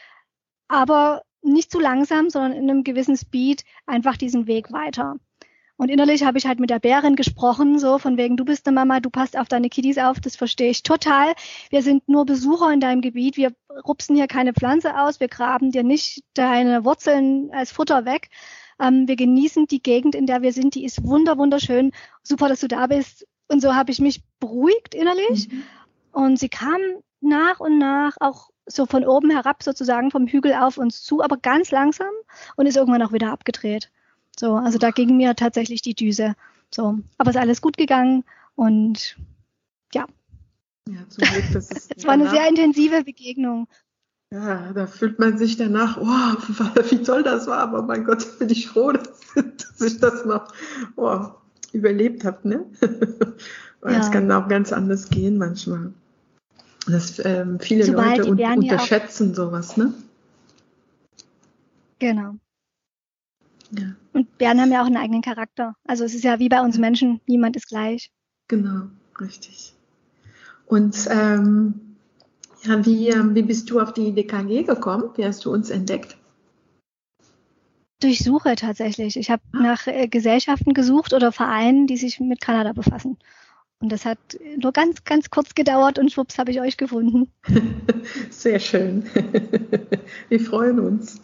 aber 0.68 1.22
nicht 1.42 1.70
zu 1.70 1.80
langsam, 1.80 2.30
sondern 2.30 2.52
in 2.52 2.70
einem 2.70 2.84
gewissen 2.84 3.16
Speed 3.16 3.64
einfach 3.86 4.16
diesen 4.16 4.46
Weg 4.46 4.72
weiter. 4.72 5.16
Und 5.78 5.90
innerlich 5.90 6.24
habe 6.24 6.38
ich 6.38 6.46
halt 6.46 6.58
mit 6.58 6.70
der 6.70 6.80
Bärin 6.80 7.14
gesprochen, 7.14 7.78
so 7.78 7.98
von 7.98 8.16
wegen, 8.16 8.36
du 8.36 8.44
bist 8.44 8.66
eine 8.66 8.74
Mama, 8.74 8.98
du 8.98 9.10
passt 9.10 9.38
auf 9.38 9.46
deine 9.46 9.68
Kiddies 9.68 9.96
auf, 9.96 10.18
das 10.18 10.34
verstehe 10.34 10.70
ich 10.70 10.82
total. 10.82 11.32
Wir 11.70 11.82
sind 11.82 12.08
nur 12.08 12.26
Besucher 12.26 12.72
in 12.72 12.80
deinem 12.80 13.00
Gebiet, 13.00 13.36
wir 13.36 13.52
rupsen 13.86 14.16
hier 14.16 14.26
keine 14.26 14.52
Pflanze 14.52 14.98
aus, 14.98 15.20
wir 15.20 15.28
graben 15.28 15.70
dir 15.70 15.84
nicht 15.84 16.24
deine 16.34 16.84
Wurzeln 16.84 17.50
als 17.52 17.70
Futter 17.70 18.04
weg. 18.04 18.28
Ähm, 18.80 19.06
wir 19.06 19.14
genießen 19.14 19.66
die 19.68 19.80
Gegend, 19.80 20.16
in 20.16 20.26
der 20.26 20.42
wir 20.42 20.52
sind, 20.52 20.74
die 20.74 20.84
ist 20.84 21.04
wunder, 21.04 21.38
wunderschön. 21.38 21.92
Super, 22.24 22.48
dass 22.48 22.60
du 22.60 22.66
da 22.66 22.88
bist. 22.88 23.24
Und 23.46 23.60
so 23.60 23.76
habe 23.76 23.92
ich 23.92 24.00
mich 24.00 24.22
beruhigt 24.40 24.96
innerlich. 24.96 25.48
Mhm. 25.48 25.62
Und 26.10 26.38
sie 26.40 26.48
kam 26.48 26.80
nach 27.20 27.60
und 27.60 27.78
nach 27.78 28.16
auch 28.18 28.50
so 28.66 28.84
von 28.84 29.04
oben 29.06 29.30
herab 29.30 29.62
sozusagen 29.62 30.10
vom 30.10 30.26
Hügel 30.26 30.54
auf 30.54 30.76
uns 30.76 31.02
zu, 31.02 31.22
aber 31.22 31.36
ganz 31.36 31.70
langsam 31.70 32.10
und 32.56 32.66
ist 32.66 32.76
irgendwann 32.76 33.02
auch 33.02 33.12
wieder 33.12 33.30
abgedreht. 33.30 33.90
So, 34.38 34.54
also 34.54 34.78
da 34.78 34.90
ging 34.90 35.16
mir 35.16 35.34
tatsächlich 35.34 35.82
die 35.82 35.94
Düse. 35.94 36.34
So, 36.72 36.98
aber 37.16 37.30
es 37.30 37.36
ist 37.36 37.42
alles 37.42 37.60
gut 37.60 37.76
gegangen 37.76 38.24
und 38.54 39.16
ja. 39.94 40.06
Ja, 40.88 41.08
zum 41.08 41.24
Glück, 41.24 41.44
das 41.52 41.70
ist 41.70 41.92
es 41.96 42.04
war 42.04 42.14
eine 42.14 42.30
sehr 42.30 42.48
intensive 42.48 43.04
Begegnung. 43.04 43.66
Ja, 44.30 44.72
da 44.74 44.86
fühlt 44.86 45.18
man 45.18 45.38
sich 45.38 45.56
danach, 45.56 45.96
oh, 45.96 46.04
wie 46.90 47.02
toll 47.02 47.22
das 47.22 47.46
war, 47.46 47.58
aber 47.58 47.82
mein 47.82 48.04
Gott, 48.04 48.26
bin 48.38 48.50
ich 48.50 48.68
froh, 48.68 48.92
dass, 48.92 49.20
dass 49.34 49.80
ich 49.80 49.98
das 49.98 50.24
noch 50.24 50.52
oh, 50.96 51.26
überlebt 51.72 52.24
habe, 52.24 52.46
ne? 52.48 52.66
Weil 53.80 53.94
ja. 53.94 54.00
es 54.00 54.10
kann 54.10 54.30
auch 54.30 54.48
ganz 54.48 54.72
anders 54.72 55.08
gehen 55.08 55.38
manchmal. 55.38 55.92
Das 56.86 57.24
ähm, 57.24 57.58
viele 57.60 57.84
Sobald 57.84 58.18
Leute 58.18 58.30
un 58.30 58.58
unterschätzen 58.58 59.34
sowas, 59.34 59.76
ne? 59.76 59.94
Genau. 61.98 62.36
Ja. 63.70 63.94
Und 64.12 64.38
Bären 64.38 64.60
haben 64.60 64.72
ja 64.72 64.82
auch 64.82 64.86
einen 64.86 64.96
eigenen 64.96 65.22
Charakter. 65.22 65.74
Also 65.86 66.04
es 66.04 66.14
ist 66.14 66.24
ja 66.24 66.38
wie 66.38 66.48
bei 66.48 66.60
uns 66.60 66.78
Menschen, 66.78 67.20
niemand 67.26 67.56
ist 67.56 67.68
gleich. 67.68 68.10
Genau, 68.48 68.86
richtig. 69.20 69.74
Und 70.66 71.08
ähm, 71.10 71.96
ja, 72.64 72.84
wie, 72.84 73.08
ähm, 73.08 73.34
wie 73.34 73.42
bist 73.42 73.70
du 73.70 73.80
auf 73.80 73.92
die 73.92 74.12
DKG 74.12 74.64
gekommen? 74.64 75.10
Wie 75.16 75.24
hast 75.24 75.44
du 75.44 75.52
uns 75.52 75.70
entdeckt? 75.70 76.16
Durch 78.00 78.22
Suche 78.22 78.54
tatsächlich. 78.54 79.16
Ich 79.16 79.30
habe 79.30 79.42
ah. 79.52 79.58
nach 79.60 79.86
äh, 79.86 80.08
Gesellschaften 80.08 80.72
gesucht 80.72 81.12
oder 81.12 81.32
Vereinen, 81.32 81.86
die 81.86 81.96
sich 81.96 82.20
mit 82.20 82.40
Kanada 82.40 82.72
befassen. 82.72 83.18
Und 83.80 83.92
das 83.92 84.04
hat 84.04 84.18
nur 84.56 84.72
ganz, 84.72 85.04
ganz 85.04 85.30
kurz 85.30 85.54
gedauert 85.54 85.98
und 85.98 86.10
schwupps 86.10 86.38
habe 86.38 86.50
ich 86.50 86.60
euch 86.60 86.76
gefunden. 86.76 87.30
Sehr 88.30 88.58
schön. 88.58 89.04
Wir 90.28 90.40
freuen 90.40 90.80
uns. 90.80 91.20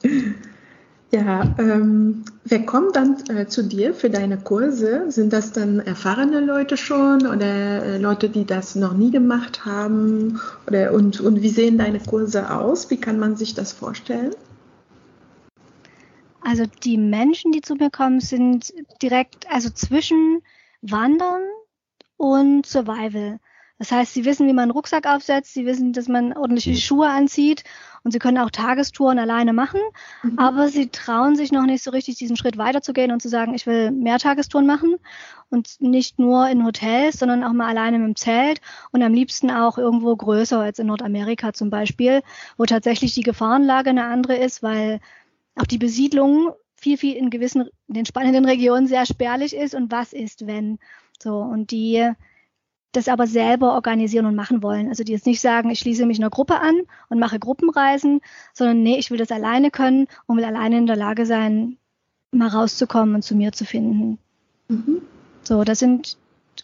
Ja, 1.15 1.55
ähm, 1.59 2.25
wer 2.45 2.67
kommt 2.67 2.97
dann 2.97 3.17
äh, 3.29 3.47
zu 3.47 3.63
dir 3.63 3.95
für 3.95 4.11
deine 4.11 4.37
Kurse? 4.37 5.13
Sind 5.13 5.33
das 5.33 5.53
dann 5.53 5.79
erfahrene 5.79 6.41
Leute 6.41 6.77
schon 6.77 7.25
oder 7.25 7.85
äh, 7.85 7.99
Leute, 7.99 8.29
die 8.29 8.45
das 8.45 8.75
noch 8.75 8.95
nie 8.95 9.13
gemacht 9.13 9.65
haben? 9.65 10.41
Oder, 10.67 10.93
und, 10.93 11.21
und 11.21 11.41
wie 11.41 11.51
sehen 11.51 11.79
deine 11.79 12.01
Kurse 12.01 12.51
aus? 12.51 12.91
Wie 12.91 12.97
kann 12.97 13.21
man 13.21 13.37
sich 13.37 13.55
das 13.55 13.73
vorstellen? 13.73 14.35
Also 16.41 16.65
die 16.83 16.99
Menschen, 16.99 17.53
die 17.53 17.61
zu 17.61 17.77
mir 17.77 17.91
kommen, 17.91 18.19
sind 18.19 18.75
direkt, 19.01 19.49
also 19.49 19.71
zwischen 19.71 20.43
Wandern 20.83 21.43
und 22.17 22.67
Survival. 22.67 23.39
Das 23.79 23.91
heißt, 23.91 24.15
sie 24.15 24.25
wissen, 24.25 24.47
wie 24.47 24.53
man 24.53 24.65
einen 24.65 24.71
Rucksack 24.71 25.07
aufsetzt, 25.07 25.53
sie 25.53 25.67
wissen, 25.67 25.93
dass 25.93 26.07
man 26.07 26.33
ordentliche 26.33 26.71
mhm. 26.71 26.77
Schuhe 26.77 27.09
anzieht 27.09 27.65
und 28.05 28.13
sie 28.13 28.21
können 28.21 28.39
auch 28.39 28.51
Tagestouren 28.51 29.19
alleine 29.19 29.53
machen, 29.53 29.81
mhm. 30.23 30.39
aber 30.39 30.69
sie 30.69 30.91
trauen 30.91 31.35
sich 31.35 31.51
noch 31.51 31.65
nicht 31.65 31.83
so 31.83 31.91
richtig, 31.91 32.17
diesen 32.17 32.37
Schritt 32.37 32.57
weiterzugehen 32.57 33.11
und 33.11 33.21
zu 33.21 33.29
sagen, 33.29 33.53
ich 33.55 33.67
will 33.67 33.91
mehr 33.91 34.19
Tagestouren 34.19 34.67
machen 34.67 34.97
und 35.51 35.81
nicht 35.81 36.21
nur 36.21 36.49
in 36.49 36.65
Hotels, 36.65 37.19
sondern 37.19 37.43
auch 37.43 37.53
mal 37.53 37.69
alleine 37.69 37.99
mit 37.99 38.07
dem 38.07 38.17
Zelt 38.17 38.61
und 38.93 39.03
am 39.03 39.13
liebsten 39.13 39.51
auch 39.51 39.77
irgendwo 39.77 40.15
größer 40.15 40.61
als 40.61 40.79
in 40.79 40.87
Nordamerika 40.87 41.53
zum 41.53 41.71
Beispiel, 41.71 42.23
wo 42.57 42.67
tatsächlich 42.67 43.15
die 43.15 43.23
Gefahrenlage 43.23 43.91
eine 43.91 44.05
andere 44.05 44.37
ist, 44.37 44.63
weil 44.63 45.01
auch 45.57 45.67
die 45.67 45.79
Besiedlung 45.79 46.53
viel, 46.77 46.97
viel 46.97 47.17
in 47.17 47.31
gewissen, 47.31 47.69
in 47.89 47.95
den 47.95 48.07
spannenden 48.07 48.45
Regionen 48.45 48.87
sehr 48.87 49.07
spärlich 49.07 49.57
ist 49.57 49.75
und 49.75 49.91
was 49.91 50.13
ist, 50.13 50.47
wenn. 50.47 50.79
So, 51.21 51.39
und 51.39 51.71
die 51.71 52.13
das 52.97 53.09
aber 53.09 53.27
selber 53.27 53.75
organisieren 53.75 54.27
und 54.27 54.35
machen 54.35 54.63
wollen. 54.63 54.89
Also 54.89 55.05
die 55.05 55.13
jetzt 55.13 55.27
nicht 55.27 55.41
sagen, 55.41 55.71
ich 55.71 55.81
schließe 55.81 56.07
mich 56.07 56.19
einer 56.19 56.31
Gruppe 56.31 56.61
an 56.61 56.75
und 57.09 57.19
mache 57.19 57.39
Gruppenreisen, 57.39 58.21
sondern 58.53 58.83
nee, 58.83 58.99
ich 58.99 59.11
will 59.11 59.19
das 59.19 59.31
alleine 59.31 59.71
können 59.71 60.07
und 60.27 60.37
will 60.37 60.45
alleine 60.45 60.79
in 60.79 60.87
der 60.87 60.97
Lage 60.97 61.27
sein, 61.27 61.77
mal 62.31 62.49
rauszukommen 62.49 63.15
und 63.15 63.23
zu 63.23 63.35
mir 63.35 63.53
zu 63.53 63.65
finden. 63.65 64.19
Mhm. 64.69 65.03
So, 65.43 65.65
das 65.65 65.79
sind 65.79 66.17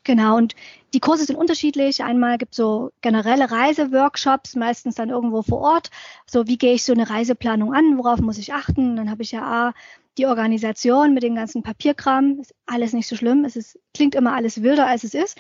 genau 0.05 0.37
und 0.37 0.55
die 0.95 1.01
Kurse 1.01 1.25
sind 1.25 1.37
unterschiedlich. 1.37 2.03
Einmal 2.03 2.39
gibt 2.39 2.53
es 2.53 2.57
so 2.57 2.91
generelle 3.01 3.51
Reiseworkshops, 3.51 4.57
meistens 4.57 4.95
dann 4.95 5.11
irgendwo 5.11 5.43
vor 5.43 5.61
Ort. 5.61 5.91
So, 6.27 6.47
wie 6.47 6.59
gehe 6.59 6.75
ich 6.75 6.85
so 6.85 6.93
eine 6.93 7.09
Reiseplanung 7.09 7.75
an? 7.75 7.99
Worauf 7.99 8.21
muss 8.21 8.39
ich 8.39 8.53
achten? 8.53 8.97
Dann 8.97 9.11
habe 9.11 9.23
ich 9.23 9.33
ja 9.33 9.43
A, 9.43 9.75
die 10.19 10.27
Organisation 10.27 11.15
mit 11.15 11.23
dem 11.23 11.35
ganzen 11.35 11.63
Papierkram. 11.63 12.41
Ist 12.41 12.55
alles 12.67 12.93
nicht 12.93 13.07
so 13.07 13.17
schlimm. 13.17 13.45
Es 13.45 13.57
ist, 13.57 13.79
klingt 13.95 14.15
immer 14.15 14.35
alles 14.35 14.63
wilder, 14.63 14.87
als 14.87 15.05
es 15.05 15.15
ist 15.15 15.39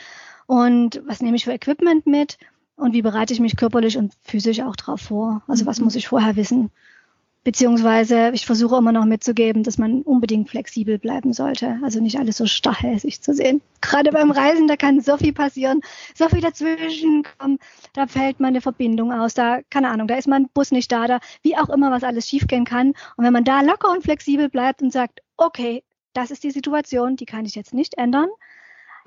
und 0.50 1.00
was 1.06 1.22
nehme 1.22 1.36
ich 1.36 1.44
für 1.44 1.52
Equipment 1.52 2.06
mit 2.06 2.36
und 2.74 2.92
wie 2.92 3.02
bereite 3.02 3.32
ich 3.32 3.38
mich 3.38 3.54
körperlich 3.54 3.96
und 3.96 4.14
physisch 4.20 4.58
auch 4.62 4.74
drauf 4.74 5.02
vor. 5.02 5.42
Also 5.46 5.64
was 5.64 5.78
mhm. 5.78 5.84
muss 5.84 5.94
ich 5.94 6.08
vorher 6.08 6.34
wissen. 6.34 6.72
Beziehungsweise 7.44 8.32
ich 8.34 8.46
versuche 8.46 8.76
immer 8.76 8.90
noch 8.90 9.04
mitzugeben, 9.04 9.62
dass 9.62 9.78
man 9.78 10.02
unbedingt 10.02 10.50
flexibel 10.50 10.98
bleiben 10.98 11.32
sollte. 11.32 11.78
Also 11.84 12.00
nicht 12.00 12.18
alles 12.18 12.36
so 12.36 12.46
starrhässig 12.46 13.22
zu 13.22 13.32
sehen. 13.32 13.62
Gerade 13.80 14.10
beim 14.10 14.32
Reisen, 14.32 14.66
da 14.66 14.74
kann 14.74 15.00
so 15.00 15.16
viel 15.18 15.32
passieren, 15.32 15.82
so 16.16 16.28
viel 16.28 16.40
dazwischen 16.40 17.22
kommen. 17.38 17.60
Da 17.92 18.08
fällt 18.08 18.40
meine 18.40 18.60
Verbindung 18.60 19.12
aus, 19.12 19.34
da, 19.34 19.60
keine 19.70 19.88
Ahnung, 19.88 20.08
da 20.08 20.16
ist 20.16 20.26
mein 20.26 20.48
Bus 20.48 20.72
nicht 20.72 20.90
da, 20.90 21.06
da, 21.06 21.20
wie 21.42 21.56
auch 21.56 21.68
immer, 21.68 21.92
was 21.92 22.02
alles 22.02 22.26
schiefgehen 22.26 22.64
kann. 22.64 22.88
Und 23.16 23.24
wenn 23.24 23.32
man 23.32 23.44
da 23.44 23.60
locker 23.60 23.92
und 23.92 24.02
flexibel 24.02 24.48
bleibt 24.48 24.82
und 24.82 24.92
sagt, 24.92 25.20
okay, 25.36 25.84
das 26.12 26.32
ist 26.32 26.42
die 26.42 26.50
Situation, 26.50 27.14
die 27.14 27.26
kann 27.26 27.44
ich 27.44 27.54
jetzt 27.54 27.72
nicht 27.72 27.96
ändern, 27.98 28.30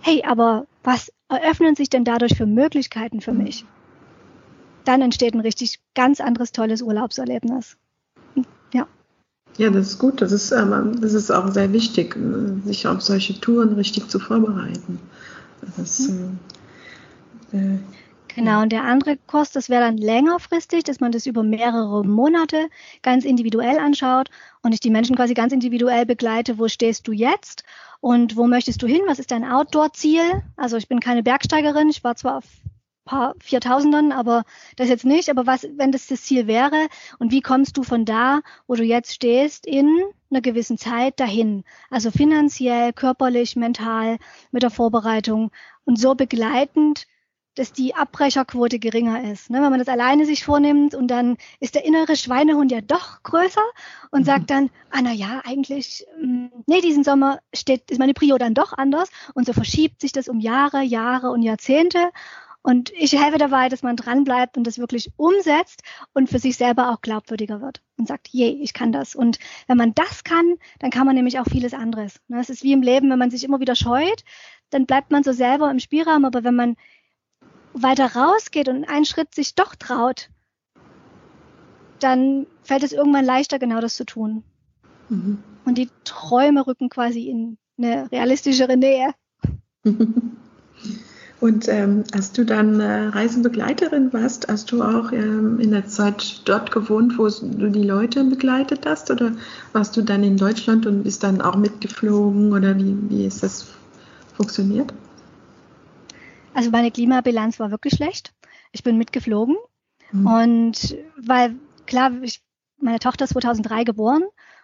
hey, 0.04 0.24
aber 0.26 0.68
was 0.84 1.12
eröffnen 1.30 1.76
sich 1.76 1.90
denn 1.90 2.06
dadurch 2.06 2.36
für 2.36 2.46
Möglichkeiten 2.46 3.22
für 3.22 3.34
mich? 3.34 3.66
Dann 4.86 5.02
entsteht 5.02 5.34
ein 5.34 5.40
richtig 5.40 5.80
ganz 5.96 6.20
anderes 6.20 6.52
tolles 6.52 6.82
Urlaubserlebnis. 6.82 7.78
Ja. 8.74 8.88
Ja, 9.58 9.70
das 9.70 9.88
ist 9.88 10.00
gut. 10.00 10.22
Das 10.22 10.32
ist, 10.32 10.52
ähm, 10.52 11.00
das 11.00 11.14
ist 11.14 11.32
auch 11.32 11.48
sehr 11.52 11.72
wichtig, 11.72 12.18
sich 12.66 12.88
auf 12.88 13.02
solche 13.02 13.40
Touren 13.40 13.74
richtig 13.74 14.10
zu 14.10 14.20
vorbereiten. 14.20 15.00
Das, 15.78 16.10
mhm. 16.10 16.40
äh, 17.54 17.78
Genau, 18.36 18.64
und 18.64 18.72
der 18.72 18.84
andere 18.84 19.18
Kurs, 19.18 19.52
das 19.52 19.70
wäre 19.70 19.84
dann 19.84 19.98
längerfristig, 19.98 20.84
dass 20.84 21.00
man 21.00 21.12
das 21.12 21.28
über 21.28 21.44
mehrere 21.44 22.04
Monate 22.04 22.68
ganz 23.04 23.26
individuell 23.26 23.78
anschaut 23.78 24.30
und 24.64 24.74
ich 24.74 24.80
die 24.80 24.90
Menschen 24.90 25.16
quasi 25.16 25.36
ganz 25.36 25.54
individuell 25.54 26.08
begleite, 26.08 26.58
wo 26.58 26.68
stehst 26.68 27.08
du 27.08 27.12
jetzt 27.12 27.64
und 28.02 28.36
wo 28.36 28.48
möchtest 28.48 28.82
du 28.82 28.88
hin, 28.88 29.02
was 29.06 29.20
ist 29.20 29.30
dein 29.30 29.46
Outdoor-Ziel? 29.46 30.42
Also 30.56 30.78
ich 30.78 30.88
bin 30.88 31.00
keine 31.00 31.22
Bergsteigerin, 31.22 31.90
ich 31.90 32.04
war 32.04 32.16
zwar 32.16 32.38
auf 32.38 32.46
paar 33.06 33.36
Viertausendern, 33.40 34.12
aber 34.12 34.46
das 34.78 34.90
jetzt 34.90 35.06
nicht, 35.06 35.30
aber 35.30 35.46
was, 35.46 35.68
wenn 35.76 35.92
das 35.92 36.08
das 36.08 36.24
Ziel 36.24 36.48
wäre 36.48 36.88
und 37.20 37.32
wie 37.32 37.42
kommst 37.42 37.78
du 37.78 37.84
von 37.84 38.06
da, 38.06 38.42
wo 38.66 38.76
du 38.76 38.84
jetzt 38.84 39.14
stehst, 39.14 39.68
in 39.68 39.90
einer 40.32 40.42
gewissen 40.42 40.78
Zeit 40.78 41.20
dahin? 41.20 41.64
Also 41.90 42.10
finanziell, 42.12 42.94
körperlich, 42.94 43.56
mental, 43.56 44.18
mit 44.52 44.64
der 44.64 44.72
Vorbereitung 44.72 45.52
und 45.86 46.00
so 46.00 46.16
begleitend 46.16 47.06
dass 47.56 47.72
die 47.72 47.96
Abbrecherquote 47.96 48.80
geringer 48.80 49.32
ist. 49.32 49.50
Ne? 49.50 49.62
Wenn 49.62 49.70
man 49.70 49.80
das 49.80 49.88
alleine 49.88 50.26
sich 50.26 50.44
vornimmt 50.44 50.96
und 50.96 51.08
dann 51.08 51.38
ist 51.60 51.76
der 51.76 51.86
innere 51.86 52.16
Schweinehund 52.16 52.72
ja 52.72 52.82
doch 52.82 53.22
größer 53.24 53.64
und 54.12 54.22
mhm. 54.22 54.26
sagt 54.26 54.50
dann, 54.50 54.70
ah 54.90 55.02
na 55.04 55.12
ja, 55.12 55.42
eigentlich, 55.46 56.06
mh, 56.20 56.28
mm, 56.28 56.52
nee, 56.66 56.82
diesen 56.82 57.04
Sommer 57.04 57.40
steht, 57.54 57.92
ist 57.92 58.00
meine 58.00 58.14
Prio 58.14 58.38
dann 58.38 58.54
doch 58.54 58.74
anders 58.74 59.10
und 59.34 59.46
so 59.46 59.54
verschiebt 59.54 60.02
sich 60.02 60.12
das 60.12 60.28
um 60.28 60.40
Jahre, 60.40 60.82
Jahre 60.82 61.30
und 61.32 61.44
Jahrzehnte. 61.44 62.12
Und 62.66 62.92
ich 62.94 63.12
helfe 63.12 63.38
dabei, 63.38 63.68
dass 63.68 63.84
man 63.84 63.98
dranbleibt 63.98 64.56
und 64.56 64.66
das 64.66 64.80
wirklich 64.80 65.12
umsetzt 65.18 65.84
und 66.14 66.30
für 66.30 66.40
sich 66.40 66.56
selber 66.56 66.92
auch 66.92 67.02
glaubwürdiger 67.02 67.60
wird 67.60 67.82
und 67.98 68.08
sagt, 68.08 68.30
je, 68.30 68.48
ich 68.48 68.74
kann 68.74 68.94
das. 68.94 69.16
Und 69.16 69.38
wenn 69.68 69.76
man 69.76 69.94
das 69.94 70.24
kann, 70.24 70.56
dann 70.80 70.90
kann 70.90 71.06
man 71.06 71.16
nämlich 71.16 71.40
auch 71.40 71.46
vieles 71.46 71.74
anderes. 71.74 72.22
Ne? 72.30 72.40
Es 72.40 72.50
ist 72.50 72.64
wie 72.64 72.72
im 72.72 72.82
Leben, 72.82 73.10
wenn 73.10 73.20
man 73.20 73.32
sich 73.32 73.44
immer 73.44 73.60
wieder 73.60 73.76
scheut, 73.76 74.24
dann 74.70 74.86
bleibt 74.86 75.12
man 75.12 75.24
so 75.24 75.34
selber 75.34 75.70
im 75.70 75.80
Spielraum. 75.80 76.24
Aber 76.24 76.46
wenn 76.46 76.56
man 76.56 76.78
weiter 77.74 78.16
rausgeht 78.16 78.68
und 78.70 78.86
einen 78.86 79.06
Schritt 79.06 79.34
sich 79.36 79.56
doch 79.56 79.76
traut, 79.76 80.30
dann 82.00 82.48
fällt 82.64 82.84
es 82.84 82.92
irgendwann 82.92 83.26
leichter, 83.26 83.60
genau 83.60 83.82
das 83.82 83.96
zu 83.96 84.06
tun. 84.06 84.44
Mhm. 85.10 85.44
und 85.66 85.78
die 85.78 85.90
Träume 86.06 86.66
rücken 86.66 86.90
quasi 86.90 87.28
in 87.30 87.58
eine 87.78 88.10
realistischere 88.12 88.78
Nähe. 88.78 89.14
Und 91.40 91.68
ähm, 91.68 92.06
als 92.14 92.32
du 92.32 92.46
dann 92.46 92.80
äh, 92.80 93.08
Reisenbegleiterin 93.08 94.14
warst, 94.14 94.48
hast 94.48 94.72
du 94.72 94.82
auch 94.82 95.12
ähm, 95.12 95.60
in 95.60 95.72
der 95.72 95.86
Zeit 95.88 96.42
dort 96.46 96.72
gewohnt, 96.72 97.18
wo 97.18 97.28
du 97.28 97.70
die 97.70 97.84
Leute 97.84 98.24
begleitet 98.24 98.86
hast? 98.86 99.12
Oder 99.12 99.34
warst 99.74 99.98
du 99.98 100.04
dann 100.04 100.24
in 100.24 100.38
Deutschland 100.38 100.86
und 100.86 101.04
bist 101.04 101.22
dann 101.22 101.42
auch 101.42 101.58
mitgeflogen? 101.58 102.54
Oder 102.54 102.78
wie, 102.78 102.96
wie 103.10 103.26
ist 103.26 103.44
das 103.44 103.66
funktioniert? 104.38 104.94
Also 106.54 106.72
meine 106.72 106.92
Klimabilanz 106.92 107.60
war 107.60 107.72
wirklich 107.72 107.94
schlecht. 107.94 108.34
Ich 108.72 108.84
bin 108.84 108.98
mitgeflogen. 108.98 109.56
Mhm. 110.12 110.28
Und 110.28 110.98
weil, 111.18 111.56
klar, 111.86 112.12
ich, 112.22 112.42
meine 112.78 113.00
Tochter 113.00 113.26
ist 113.26 113.32
2003 113.34 113.84
geboren 113.84 114.24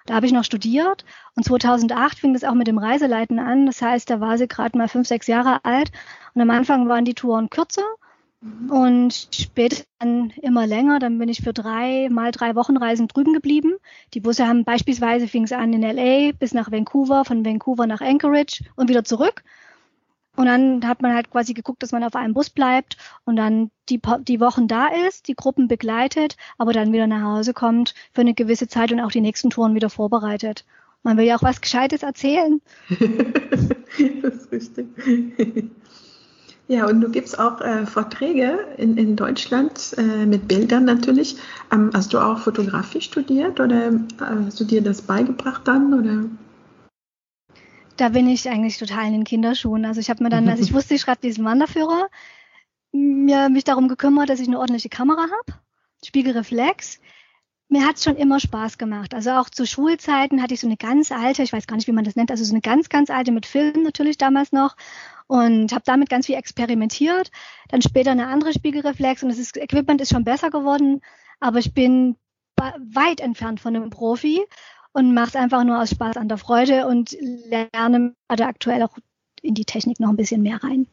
da 0.10 0.16
habe 0.16 0.26
ich 0.26 0.32
noch 0.32 0.44
studiert 0.44 1.06
und 1.36 1.44
2008 1.44 2.18
fing 2.18 2.34
es 2.34 2.44
auch 2.44 2.56
mit 2.56 2.66
dem 2.66 2.80
Reiseleiten 2.80 3.38
an. 3.38 3.68
Das 3.68 3.80
heißt, 3.80 4.10
da 4.10 4.20
war 4.20 4.40
sie 4.40 4.48
gerade 4.48 4.76
mal 4.76 4.88
fünf, 4.88 5.08
sechs 5.08 5.28
Jahre 5.28 5.64
alt 5.64 5.92
und 6.34 6.42
am 6.42 6.50
Anfang 6.50 6.90
waren 6.90 7.06
die 7.06 7.14
Touren 7.14 7.52
kürzer 7.52 7.84
mhm. 8.42 8.72
und 8.72 9.30
später 9.32 9.84
dann 10.00 10.32
immer 10.42 10.66
länger. 10.66 10.98
Dann 10.98 11.20
bin 11.20 11.30
ich 11.30 11.42
für 11.42 11.54
drei 11.54 12.10
mal 12.10 12.32
drei 12.32 12.56
Wochen 12.56 12.76
Reisen 12.76 13.08
drüben 13.08 13.34
geblieben. 13.34 13.74
Die 14.16 14.20
Busse 14.20 14.48
haben 14.48 14.64
beispielsweise 14.64 15.28
fing 15.28 15.44
es 15.44 15.52
an 15.52 15.74
in 15.74 15.84
LA 15.84 16.32
bis 16.32 16.56
nach 16.56 16.72
Vancouver, 16.72 17.24
von 17.24 17.46
Vancouver 17.46 17.86
nach 17.86 18.02
Anchorage 18.02 18.64
und 18.76 18.90
wieder 18.90 19.04
zurück. 19.04 19.44
Und 20.40 20.46
dann 20.46 20.88
hat 20.88 21.02
man 21.02 21.14
halt 21.14 21.30
quasi 21.32 21.54
geguckt, 21.54 21.84
dass 21.84 21.92
man 21.92 22.02
auf 22.02 22.16
einem 22.16 22.34
Bus 22.34 22.50
bleibt 22.50 22.96
und 23.26 23.36
dann 23.36 23.72
die, 23.90 24.00
die 24.22 24.40
Wochen 24.40 24.70
da 24.70 24.88
ist, 25.06 25.28
die 25.28 25.36
Gruppen 25.36 25.68
begleitet, 25.68 26.38
aber 26.58 26.72
dann 26.72 26.94
wieder 26.94 27.08
nach 27.08 27.24
Hause 27.24 27.54
kommt 27.54 27.94
für 28.14 28.22
eine 28.22 28.34
gewisse 28.34 28.70
Zeit 28.70 28.94
und 28.94 29.02
auch 29.02 29.12
die 29.12 29.20
nächsten 29.20 29.50
Touren 29.50 29.76
wieder 29.76 29.90
vorbereitet. 29.90 30.64
Man 31.04 31.18
will 31.18 31.26
ja 31.26 31.36
auch 31.36 31.44
was 31.44 31.60
Gescheites 31.60 32.04
erzählen. 32.04 32.62
das 34.22 34.34
ist 34.46 34.52
richtig. 34.54 34.88
Ja, 36.72 36.86
und 36.86 37.02
du 37.02 37.10
gibst 37.10 37.40
auch 37.40 37.62
äh, 37.62 37.88
Vorträge 37.88 38.60
in, 38.78 38.96
in 38.96 39.16
Deutschland 39.16 39.96
äh, 39.98 40.28
mit 40.28 40.48
Bildern 40.48 40.86
natürlich. 40.86 41.36
Ähm, 41.74 41.90
hast 41.96 42.14
du 42.14 42.20
auch 42.20 42.38
Fotografie 42.38 43.02
studiert 43.02 43.60
oder 43.60 43.88
äh, 43.88 44.00
hast 44.46 44.60
du 44.60 44.66
dir 44.66 44.84
das 44.84 45.02
beigebracht 45.02 45.64
dann? 45.68 45.96
Oder? 45.96 46.26
Da 48.00 48.10
bin 48.10 48.30
ich 48.30 48.50
eigentlich 48.50 48.78
total 48.78 49.08
in 49.08 49.14
den 49.14 49.24
Kinderschuhen. 49.24 49.86
Also 49.86 50.00
ich 50.00 50.10
habe 50.10 50.24
mir 50.24 50.30
dann, 50.30 50.48
also 50.48 50.64
ich 50.64 50.74
wusste, 50.74 50.96
ich 50.96 51.02
schreibe 51.02 51.22
diesen 51.22 51.46
Wanderführer, 51.46 52.10
mir 52.92 53.50
mich 53.50 53.66
darum 53.66 53.88
gekümmert, 53.88 54.30
dass 54.30 54.40
ich 54.40 54.48
eine 54.48 54.60
ordentliche 54.60 54.90
Kamera 54.90 55.24
habe, 55.24 55.60
Spiegelreflex. 56.04 57.00
Mir 57.72 57.86
hat 57.86 57.98
es 57.98 58.04
schon 58.04 58.16
immer 58.16 58.40
Spaß 58.40 58.80
gemacht. 58.80 59.14
Also 59.14 59.32
auch 59.32 59.50
zu 59.50 59.68
Schulzeiten 59.68 60.42
hatte 60.42 60.56
ich 60.56 60.60
so 60.60 60.68
eine 60.68 60.78
ganz 60.78 61.12
alte, 61.12 61.44
ich 61.44 61.54
weiß 61.54 61.68
gar 61.68 61.76
nicht, 61.76 61.88
wie 61.88 61.92
man 61.92 62.04
das 62.04 62.16
nennt, 62.16 62.32
also 62.32 62.44
so 62.44 62.54
eine 62.54 62.62
ganz, 62.62 62.90
ganz 62.90 63.12
alte 63.12 63.32
mit 63.32 63.46
Film 63.46 63.84
natürlich 63.84 64.18
damals 64.18 64.52
noch 64.52 64.76
und 65.28 65.72
habe 65.72 65.84
damit 65.86 66.10
ganz 66.10 66.26
viel 66.26 66.36
experimentiert. 66.36 67.30
Dann 67.68 67.84
später 67.84 68.12
eine 68.12 68.28
andere 68.28 68.54
Spiegelreflex 68.54 69.22
und 69.22 69.30
das 69.30 69.38
ist, 69.38 69.58
Equipment 69.58 70.02
ist 70.02 70.10
schon 70.10 70.24
besser 70.24 70.50
geworden, 70.50 71.02
aber 71.40 71.60
ich 71.60 71.74
bin 71.74 72.16
weit 72.56 73.22
entfernt 73.22 73.60
von 73.60 73.76
einem 73.76 73.90
Profi 73.90 74.42
und 74.94 75.14
mache 75.14 75.30
es 75.30 75.36
einfach 75.36 75.64
nur 75.64 75.82
aus 75.82 75.92
Spaß 75.92 76.18
an 76.18 76.30
der 76.30 76.38
Freude 76.38 76.88
und 76.88 77.16
lerne 77.50 78.14
also 78.28 78.44
aktuell 78.44 78.84
auch 78.84 78.98
in 79.42 79.54
die 79.54 79.66
Technik 79.66 80.00
noch 80.00 80.10
ein 80.10 80.18
bisschen 80.18 80.42
mehr 80.42 80.64
rein. 80.64 80.88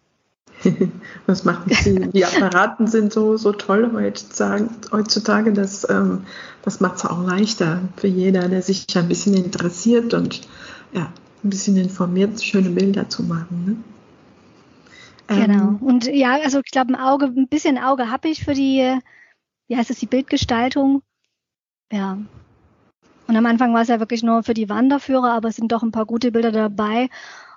Was 1.26 1.44
macht 1.44 1.68
die, 1.84 2.10
die 2.12 2.24
Apparaten 2.24 2.86
sind 2.86 3.12
so, 3.12 3.36
so 3.36 3.52
toll 3.52 3.90
heutzutage, 3.92 4.68
heutzutage 4.90 5.52
das, 5.52 5.88
ähm, 5.90 6.24
das 6.62 6.80
macht 6.80 6.96
es 6.96 7.04
auch 7.04 7.22
leichter 7.26 7.82
für 7.96 8.06
jeder, 8.06 8.48
der 8.48 8.62
sich 8.62 8.86
ein 8.96 9.08
bisschen 9.08 9.34
interessiert 9.34 10.14
und 10.14 10.48
ja, 10.92 11.12
ein 11.44 11.50
bisschen 11.50 11.76
informiert, 11.76 12.42
schöne 12.42 12.70
Bilder 12.70 13.08
zu 13.08 13.22
machen. 13.22 13.64
Ne? 13.66 13.76
Genau. 15.28 15.68
Ähm, 15.68 15.76
und 15.76 16.06
ja, 16.06 16.38
also 16.42 16.60
ich 16.64 16.70
glaube, 16.70 16.92
ein 16.92 17.00
Auge, 17.00 17.26
ein 17.26 17.48
bisschen 17.48 17.78
Auge 17.78 18.10
habe 18.10 18.28
ich 18.28 18.44
für 18.44 18.54
die, 18.54 18.98
wie 19.68 19.76
heißt 19.76 19.90
es, 19.90 19.98
die 19.98 20.06
Bildgestaltung. 20.06 21.02
Ja, 21.92 22.18
und 23.26 23.36
am 23.36 23.46
Anfang 23.46 23.74
war 23.74 23.82
es 23.82 23.88
ja 23.88 24.00
wirklich 24.00 24.22
nur 24.22 24.42
für 24.42 24.54
die 24.54 24.68
Wanderführer, 24.68 25.32
aber 25.32 25.48
es 25.48 25.56
sind 25.56 25.72
doch 25.72 25.82
ein 25.82 25.92
paar 25.92 26.06
gute 26.06 26.32
Bilder 26.32 26.52
dabei. 26.52 27.08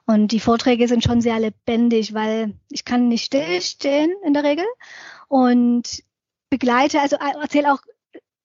Und 0.06 0.32
die 0.32 0.40
Vorträge 0.40 0.88
sind 0.88 1.04
schon 1.04 1.22
sehr 1.22 1.40
lebendig, 1.40 2.16
weil 2.16 2.56
ich 2.70 2.84
kann 2.84 3.10
nicht 3.10 3.26
stillstehen 3.26 4.12
in 4.26 4.34
der 4.34 4.44
Regel 4.44 4.66
und 5.28 6.04
begleite, 6.50 7.00
also 7.00 7.18
erzähle 7.18 7.74
auch 7.74 7.82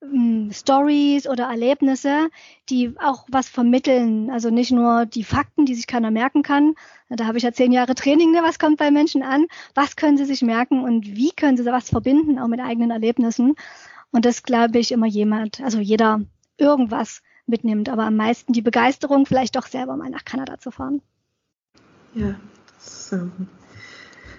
ähm, 0.03 0.51
Stories 0.53 1.27
oder 1.27 1.45
Erlebnisse, 1.45 2.29
die 2.69 2.95
auch 3.03 3.25
was 3.31 3.49
vermitteln. 3.49 4.31
Also 4.31 4.51
nicht 4.51 4.73
nur 4.73 5.07
die 5.07 5.25
Fakten, 5.25 5.65
die 5.65 5.75
sich 5.75 5.87
keiner 5.87 6.11
merken 6.11 6.43
kann. 6.43 6.75
Da 7.09 7.25
habe 7.27 7.39
ich 7.39 7.45
ja 7.45 7.53
zehn 7.53 7.73
Jahre 7.73 7.95
Training, 7.95 8.33
ne? 8.33 8.41
was 8.43 8.59
kommt 8.59 8.77
bei 8.77 8.91
Menschen 8.91 9.23
an? 9.23 9.47
Was 9.75 9.97
können 9.97 10.19
sie 10.19 10.27
sich 10.27 10.43
merken 10.43 10.85
und 10.85 11.07
wie 11.07 11.31
können 11.31 11.57
sie 11.57 11.65
was 11.65 11.89
verbinden, 11.89 12.39
auch 12.39 12.49
mit 12.49 12.61
eigenen 12.61 12.91
Erlebnissen? 12.91 13.55
Und 14.11 14.27
das 14.27 14.43
glaube 14.43 14.79
ich 14.79 14.93
immer 14.93 15.07
jemand, 15.07 15.63
also 15.63 15.79
jeder 15.81 16.21
irgendwas 16.57 17.23
mitnimmt, 17.47 17.89
aber 17.89 18.05
am 18.05 18.17
meisten 18.17 18.53
die 18.53 18.63
Begeisterung, 18.63 19.27
vielleicht 19.27 19.57
doch 19.57 19.67
selber 19.67 19.97
mal 19.97 20.11
nach 20.11 20.25
Kanada 20.25 20.59
zu 20.59 20.71
fahren. 20.71 21.03
Ja, 22.15 22.37
so. 22.79 23.29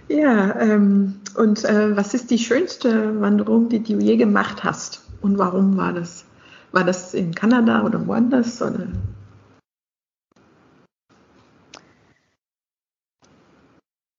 ja 0.08 0.60
ähm, 0.60 1.22
und 1.36 1.64
äh, 1.66 1.96
was 1.96 2.14
ist 2.14 2.32
die 2.32 2.40
schönste 2.40 3.20
Wanderung, 3.22 3.70
die 3.70 3.84
du 3.84 4.00
je 4.00 4.18
gemacht 4.18 4.64
hast? 4.64 5.04
Und 5.22 5.38
warum 5.38 5.78
war 5.78 5.94
das? 5.94 6.26
War 6.72 6.84
das 6.84 7.14
in 7.14 7.34
Kanada 7.34 7.84
oder 7.84 8.06
woanders? 8.08 8.62
Oder? 8.62 8.88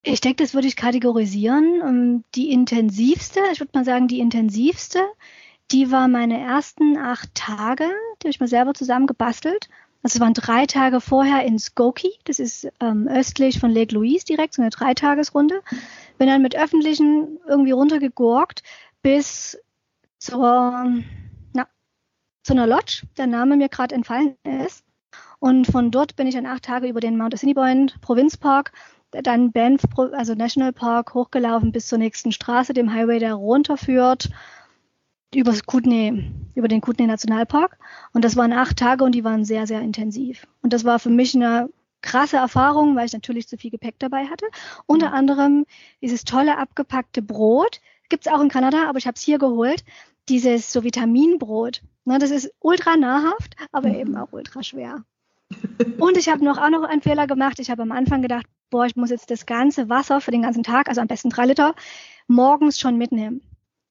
Ich 0.03 0.21
denke, 0.21 0.41
das 0.43 0.53
würde 0.53 0.67
ich 0.67 0.75
kategorisieren. 0.75 1.81
Ähm, 1.85 2.23
die 2.35 2.51
intensivste, 2.51 3.41
ich 3.51 3.59
würde 3.59 3.71
mal 3.73 3.85
sagen, 3.85 4.07
die 4.07 4.19
intensivste 4.19 4.99
die 5.71 5.91
war 5.91 6.07
meine 6.07 6.39
ersten 6.39 6.97
acht 6.97 7.33
Tage, 7.35 7.83
die 8.21 8.27
habe 8.27 8.29
ich 8.29 8.39
mir 8.39 8.47
selber 8.47 8.73
zusammen 8.73 9.07
gebastelt. 9.07 9.69
Also 10.03 10.17
es 10.17 10.21
waren 10.21 10.33
drei 10.33 10.65
Tage 10.65 11.01
vorher 11.01 11.43
in 11.43 11.59
Skokie, 11.59 12.13
das 12.23 12.39
ist 12.39 12.69
ähm, 12.79 13.07
östlich 13.07 13.59
von 13.59 13.71
Lake 13.71 13.93
Louise 13.93 14.25
direkt, 14.25 14.53
so 14.53 14.61
eine 14.61 14.69
Dreitagesrunde. 14.69 15.61
Bin 16.17 16.27
dann 16.27 16.41
mit 16.41 16.55
Öffentlichen 16.55 17.39
irgendwie 17.47 17.71
runtergegurkt 17.71 18.63
bis 19.01 19.57
zur, 20.19 21.01
na, 21.53 21.67
zu 22.43 22.53
einer 22.53 22.67
Lodge, 22.67 23.03
der 23.17 23.27
Name 23.27 23.57
mir 23.57 23.69
gerade 23.69 23.95
entfallen 23.95 24.35
ist. 24.63 24.83
Und 25.39 25.65
von 25.67 25.91
dort 25.91 26.15
bin 26.15 26.27
ich 26.27 26.35
dann 26.35 26.45
acht 26.45 26.63
Tage 26.63 26.87
über 26.87 26.99
den 26.99 27.17
Mount 27.17 27.33
Assiniboine 27.33 27.87
Provinzpark, 28.01 28.71
dann 29.11 29.51
Banff, 29.51 29.81
also 30.13 30.33
National 30.33 30.73
Park, 30.73 31.13
hochgelaufen 31.13 31.71
bis 31.71 31.87
zur 31.87 31.97
nächsten 31.97 32.31
Straße, 32.31 32.73
dem 32.73 32.93
Highway, 32.93 33.19
der 33.19 33.35
runterführt 33.35 34.29
über, 35.37 35.53
Kootenay, 35.67 36.31
über 36.55 36.67
den 36.67 36.81
Kootenay 36.81 37.05
Nationalpark. 37.05 37.77
Und 38.11 38.25
das 38.25 38.35
waren 38.35 38.51
acht 38.53 38.77
Tage 38.77 39.03
und 39.03 39.13
die 39.13 39.23
waren 39.23 39.45
sehr, 39.45 39.67
sehr 39.67 39.81
intensiv. 39.81 40.47
Und 40.63 40.73
das 40.73 40.83
war 40.83 40.97
für 40.97 41.11
mich 41.11 41.35
eine 41.35 41.69
krasse 42.01 42.37
Erfahrung, 42.37 42.95
weil 42.95 43.05
ich 43.05 43.13
natürlich 43.13 43.47
zu 43.47 43.55
viel 43.55 43.69
Gepäck 43.69 43.99
dabei 43.99 44.25
hatte. 44.25 44.47
Unter 44.87 45.13
anderem 45.13 45.65
dieses 46.01 46.23
tolle 46.23 46.57
abgepackte 46.57 47.21
Brot. 47.21 47.81
Gibt's 48.09 48.27
auch 48.27 48.41
in 48.41 48.49
Kanada, 48.49 48.89
aber 48.89 48.97
ich 48.97 49.05
habe 49.05 49.13
es 49.15 49.21
hier 49.21 49.37
geholt. 49.37 49.83
Dieses 50.27 50.73
so 50.73 50.83
Vitaminbrot. 50.83 51.83
Ne, 52.05 52.17
das 52.17 52.31
ist 52.31 52.51
ultra 52.59 52.97
nahrhaft, 52.97 53.55
aber 53.71 53.89
eben 53.89 54.17
auch 54.17 54.31
ultra 54.31 54.63
schwer. 54.63 55.03
Und 55.99 56.17
ich 56.17 56.29
habe 56.29 56.43
noch 56.43 56.57
auch 56.57 56.71
noch 56.71 56.83
einen 56.83 57.03
Fehler 57.03 57.27
gemacht. 57.27 57.59
Ich 57.59 57.69
habe 57.69 57.83
am 57.83 57.91
Anfang 57.91 58.23
gedacht, 58.23 58.47
boah, 58.71 58.87
ich 58.87 58.95
muss 58.95 59.11
jetzt 59.11 59.29
das 59.29 59.45
ganze 59.45 59.87
Wasser 59.87 60.19
für 60.19 60.31
den 60.31 60.41
ganzen 60.41 60.63
Tag, 60.63 60.89
also 60.89 60.99
am 60.99 61.07
besten 61.07 61.29
drei 61.29 61.45
Liter, 61.45 61.75
morgens 62.27 62.79
schon 62.79 62.97
mitnehmen. 62.97 63.41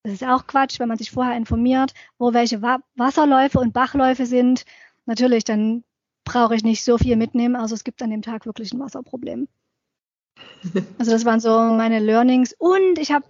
Das 0.07 0.15
ist 0.15 0.25
auch 0.25 0.47
Quatsch, 0.47 0.79
wenn 0.79 0.87
man 0.87 0.99
sich 0.99 1.11
vorher 1.11 1.37
informiert, 1.37 1.93
wo 2.17 2.33
welche 2.33 2.63
Wa 2.63 2.79
Wasserläufe 2.95 3.59
und 3.59 3.73
Bachläufe 3.73 4.25
sind. 4.25 4.65
Natürlich, 5.05 5.43
dann 5.43 5.83
brauche 6.23 6.55
ich 6.55 6.63
nicht 6.63 6.85
so 6.85 6.97
viel 6.97 7.17
mitnehmen, 7.17 7.57
also 7.57 7.75
es 7.75 7.83
gibt 7.83 8.01
an 8.03 8.11
dem 8.11 8.23
Tag 8.23 8.47
wirklich 8.47 8.73
ein 8.73 8.79
Wasserproblem. 8.79 9.49
Also 10.99 11.11
das 11.11 11.25
waren 11.25 11.41
so 11.41 11.59
meine 11.59 11.99
Learnings 11.99 12.55
und 12.57 13.01
ich 13.01 13.11
habe 13.11 13.25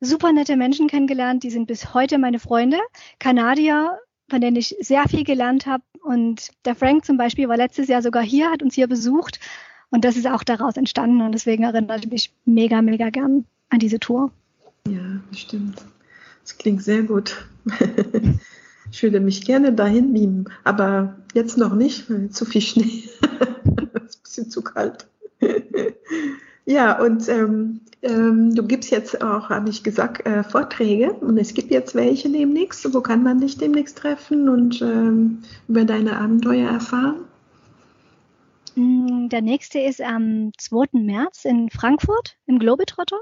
super 0.00 0.30
nette 0.34 0.56
Menschen 0.56 0.86
kennengelernt, 0.86 1.44
die 1.44 1.50
sind 1.50 1.66
bis 1.66 1.94
heute 1.94 2.18
meine 2.18 2.38
Freunde, 2.38 2.78
Kanadier, 3.18 3.98
von 4.28 4.42
denen 4.42 4.56
ich 4.56 4.76
sehr 4.80 5.08
viel 5.08 5.24
gelernt 5.24 5.64
habe 5.64 5.84
und 6.02 6.50
der 6.66 6.74
Frank 6.74 7.06
zum 7.06 7.16
Beispiel 7.16 7.48
war 7.48 7.56
letztes 7.56 7.88
Jahr 7.88 8.02
sogar 8.02 8.22
hier, 8.22 8.50
hat 8.50 8.62
uns 8.62 8.74
hier 8.74 8.86
besucht 8.86 9.40
und 9.88 10.04
das 10.04 10.18
ist 10.18 10.26
auch 10.26 10.44
daraus 10.44 10.76
entstanden 10.76 11.22
und 11.22 11.32
deswegen 11.32 11.62
erinnere 11.62 12.00
ich 12.00 12.10
mich 12.10 12.32
mega, 12.44 12.82
mega 12.82 13.08
gern 13.08 13.46
an 13.70 13.78
diese 13.78 13.98
Tour. 13.98 14.30
Ja, 14.86 15.20
stimmt. 15.32 15.86
Das 16.48 16.56
klingt 16.56 16.82
sehr 16.82 17.02
gut. 17.02 17.36
Ich 18.90 19.02
würde 19.02 19.20
mich 19.20 19.44
gerne 19.44 19.74
dahin 19.74 20.14
beamen, 20.14 20.48
aber 20.64 21.18
jetzt 21.34 21.58
noch 21.58 21.74
nicht, 21.74 22.08
weil 22.08 22.30
zu 22.30 22.46
viel 22.46 22.62
Schnee. 22.62 23.02
Es 23.92 24.14
ist 24.14 24.16
ein 24.16 24.22
bisschen 24.22 24.50
zu 24.50 24.62
kalt. 24.62 25.06
Ja, 26.64 27.00
und 27.02 27.28
ähm, 27.28 27.80
ähm, 28.02 28.54
du 28.54 28.66
gibst 28.66 28.90
jetzt 28.90 29.22
auch, 29.22 29.50
habe 29.50 29.68
ich 29.70 29.82
gesagt, 29.82 30.26
äh, 30.26 30.42
Vorträge 30.42 31.12
und 31.12 31.38
es 31.38 31.54
gibt 31.54 31.70
jetzt 31.70 31.94
welche 31.94 32.30
demnächst. 32.30 32.92
Wo 32.92 33.00
kann 33.00 33.22
man 33.22 33.40
dich 33.40 33.56
demnächst 33.56 33.96
treffen 33.96 34.48
und 34.50 34.82
ähm, 34.82 35.42
über 35.66 35.84
deine 35.84 36.18
Abenteuer 36.18 36.70
erfahren? 36.70 37.24
Mm, 38.74 39.28
der 39.28 39.40
nächste 39.40 39.80
ist 39.80 40.02
am 40.02 40.52
2. 40.58 40.88
März 40.92 41.46
in 41.46 41.70
Frankfurt 41.70 42.36
im 42.46 42.58
Globetrotter. 42.58 43.18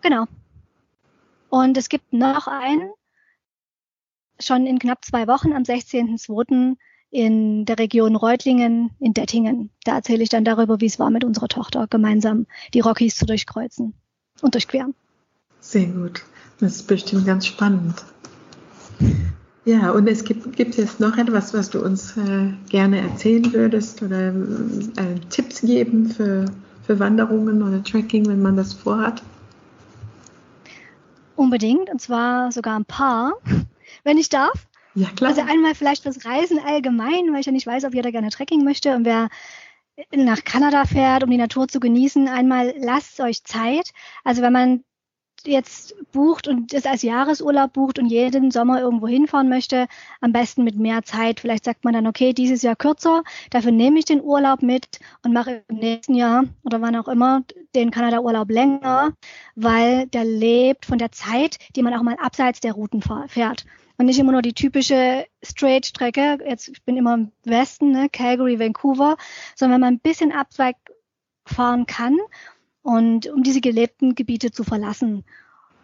Genau. 0.00 0.26
Und 1.52 1.76
es 1.76 1.90
gibt 1.90 2.14
noch 2.14 2.48
einen, 2.48 2.92
schon 4.40 4.66
in 4.66 4.78
knapp 4.78 5.04
zwei 5.04 5.26
Wochen 5.26 5.52
am 5.52 5.64
16.02. 5.64 6.76
in 7.10 7.66
der 7.66 7.78
Region 7.78 8.16
Reutlingen 8.16 8.92
in 9.00 9.12
Dettingen. 9.12 9.68
Da 9.84 9.96
erzähle 9.96 10.22
ich 10.22 10.30
dann 10.30 10.46
darüber, 10.46 10.80
wie 10.80 10.86
es 10.86 10.98
war, 10.98 11.10
mit 11.10 11.24
unserer 11.24 11.48
Tochter 11.48 11.88
gemeinsam 11.90 12.46
die 12.72 12.80
Rockies 12.80 13.16
zu 13.16 13.26
durchkreuzen 13.26 13.92
und 14.40 14.54
durchqueren. 14.54 14.94
Sehr 15.60 15.88
gut. 15.88 16.22
Das 16.58 16.76
ist 16.76 16.86
bestimmt 16.86 17.26
ganz 17.26 17.44
spannend. 17.44 18.02
Ja, 19.66 19.90
und 19.90 20.06
es 20.06 20.24
gibt, 20.24 20.56
gibt 20.56 20.76
jetzt 20.76 21.00
noch 21.00 21.18
etwas, 21.18 21.52
was 21.52 21.68
du 21.68 21.84
uns 21.84 22.16
äh, 22.16 22.54
gerne 22.70 23.02
erzählen 23.02 23.52
würdest 23.52 24.00
oder 24.00 24.28
äh, 24.28 25.20
Tipps 25.28 25.60
geben 25.60 26.08
für, 26.08 26.46
für 26.86 26.98
Wanderungen 26.98 27.62
oder 27.62 27.84
Trekking, 27.84 28.26
wenn 28.26 28.40
man 28.40 28.56
das 28.56 28.72
vorhat? 28.72 29.22
Unbedingt, 31.42 31.90
und 31.90 32.00
zwar 32.00 32.52
sogar 32.52 32.78
ein 32.78 32.84
paar, 32.84 33.32
wenn 34.04 34.16
ich 34.16 34.28
darf. 34.28 34.68
Ja, 34.94 35.08
klar. 35.08 35.30
Also 35.30 35.42
einmal 35.42 35.74
vielleicht 35.74 36.04
fürs 36.04 36.24
Reisen 36.24 36.60
allgemein, 36.64 37.32
weil 37.32 37.40
ich 37.40 37.46
ja 37.46 37.52
nicht 37.52 37.66
weiß, 37.66 37.84
ob 37.84 37.94
jeder 37.94 38.12
gerne 38.12 38.30
Trekking 38.30 38.62
möchte 38.62 38.94
und 38.94 39.04
wer 39.04 39.28
nach 40.14 40.44
Kanada 40.44 40.84
fährt, 40.84 41.24
um 41.24 41.30
die 41.30 41.36
Natur 41.36 41.66
zu 41.66 41.80
genießen, 41.80 42.28
einmal 42.28 42.74
lasst 42.78 43.20
euch 43.20 43.42
Zeit. 43.42 43.90
Also 44.22 44.40
wenn 44.40 44.52
man 44.52 44.84
jetzt 45.46 45.94
bucht 46.12 46.48
und 46.48 46.72
es 46.72 46.86
als 46.86 47.02
Jahresurlaub 47.02 47.72
bucht 47.72 47.98
und 47.98 48.06
jeden 48.06 48.50
Sommer 48.50 48.80
irgendwo 48.80 49.06
hinfahren 49.08 49.48
möchte, 49.48 49.86
am 50.20 50.32
besten 50.32 50.64
mit 50.64 50.76
mehr 50.76 51.02
Zeit. 51.02 51.40
Vielleicht 51.40 51.64
sagt 51.64 51.84
man 51.84 51.94
dann, 51.94 52.06
okay, 52.06 52.32
dieses 52.32 52.62
Jahr 52.62 52.76
kürzer, 52.76 53.22
dafür 53.50 53.72
nehme 53.72 53.98
ich 53.98 54.04
den 54.04 54.22
Urlaub 54.22 54.62
mit 54.62 55.00
und 55.24 55.32
mache 55.32 55.62
im 55.68 55.76
nächsten 55.76 56.14
Jahr 56.14 56.44
oder 56.64 56.80
wann 56.80 56.96
auch 56.96 57.08
immer 57.08 57.42
den 57.74 57.90
Kanada-Urlaub 57.90 58.50
länger, 58.50 59.12
weil 59.54 60.06
der 60.08 60.24
lebt 60.24 60.86
von 60.86 60.98
der 60.98 61.12
Zeit, 61.12 61.58
die 61.76 61.82
man 61.82 61.94
auch 61.94 62.02
mal 62.02 62.16
abseits 62.20 62.60
der 62.60 62.72
Routen 62.72 63.02
fährt. 63.28 63.64
Und 63.98 64.06
nicht 64.06 64.18
immer 64.18 64.32
nur 64.32 64.42
die 64.42 64.54
typische 64.54 65.26
Straight-Strecke, 65.42 66.38
jetzt 66.48 66.68
ich 66.68 66.82
bin 66.82 66.96
immer 66.96 67.14
im 67.14 67.32
Westen, 67.44 67.92
ne, 67.92 68.08
Calgary, 68.08 68.58
Vancouver, 68.58 69.16
sondern 69.54 69.76
wenn 69.76 69.80
man 69.80 69.94
ein 69.94 70.00
bisschen 70.00 70.32
abzweigt 70.32 70.90
fahren 71.44 71.86
kann 71.86 72.18
und 72.82 73.28
um 73.28 73.42
diese 73.42 73.60
gelebten 73.60 74.14
Gebiete 74.14 74.50
zu 74.50 74.64
verlassen 74.64 75.24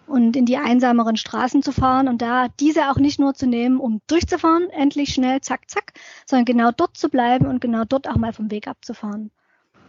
und 0.07 0.37
in 0.37 0.47
die 0.47 0.57
einsameren 0.57 1.17
Straßen 1.17 1.63
zu 1.63 1.73
fahren 1.73 2.09
und 2.09 2.23
da 2.23 2.49
diese 2.61 2.91
auch 2.91 2.97
nicht 2.97 3.21
nur 3.21 3.35
zu 3.35 3.47
nehmen, 3.47 3.79
um 3.79 4.01
durchzufahren, 4.07 4.71
endlich 4.71 5.13
schnell, 5.13 5.41
zack, 5.41 5.71
zack, 5.71 5.93
sondern 6.27 6.47
genau 6.47 6.71
dort 6.71 6.97
zu 6.97 7.09
bleiben 7.09 7.47
und 7.47 7.61
genau 7.61 7.85
dort 7.85 8.09
auch 8.09 8.17
mal 8.17 8.33
vom 8.33 8.51
Weg 8.51 8.67
abzufahren. 8.69 9.31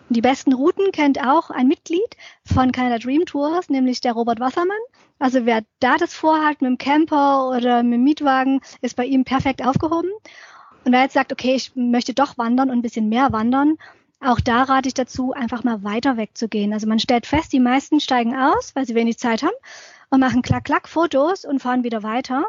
Und 0.09 0.15
die 0.15 0.21
besten 0.21 0.53
Routen 0.53 0.91
kennt 0.91 1.23
auch 1.23 1.51
ein 1.51 1.67
Mitglied 1.67 2.17
von 2.43 2.71
Canada 2.71 2.97
Dream 2.97 3.25
Tours, 3.25 3.69
nämlich 3.69 4.01
der 4.01 4.13
Robert 4.13 4.39
Wassermann. 4.39 4.77
Also 5.19 5.45
wer 5.45 5.61
da 5.79 5.97
das 5.97 6.13
vorhat 6.13 6.61
mit 6.61 6.69
dem 6.69 6.77
Camper 6.79 7.49
oder 7.49 7.83
mit 7.83 7.93
dem 7.93 8.03
Mietwagen, 8.03 8.61
ist 8.81 8.95
bei 8.95 9.05
ihm 9.05 9.23
perfekt 9.23 9.65
aufgehoben. 9.65 10.09
Und 10.83 10.93
wer 10.93 11.03
jetzt 11.03 11.13
sagt, 11.13 11.31
okay, 11.31 11.53
ich 11.55 11.75
möchte 11.75 12.13
doch 12.13 12.37
wandern 12.37 12.69
und 12.69 12.79
ein 12.79 12.81
bisschen 12.81 13.09
mehr 13.09 13.31
wandern, 13.31 13.77
auch 14.21 14.39
da 14.39 14.63
rate 14.63 14.87
ich 14.87 14.93
dazu, 14.93 15.33
einfach 15.33 15.63
mal 15.63 15.83
weiter 15.83 16.17
wegzugehen. 16.17 16.73
Also 16.73 16.87
man 16.87 16.99
stellt 16.99 17.25
fest, 17.25 17.53
die 17.53 17.59
meisten 17.59 17.99
steigen 17.99 18.35
aus, 18.35 18.75
weil 18.75 18.85
sie 18.85 18.95
wenig 18.95 19.17
Zeit 19.17 19.43
haben 19.43 19.55
und 20.09 20.19
machen 20.19 20.41
klack, 20.41 20.65
klack 20.65 20.89
Fotos 20.89 21.45
und 21.45 21.59
fahren 21.59 21.83
wieder 21.83 22.03
weiter. 22.03 22.45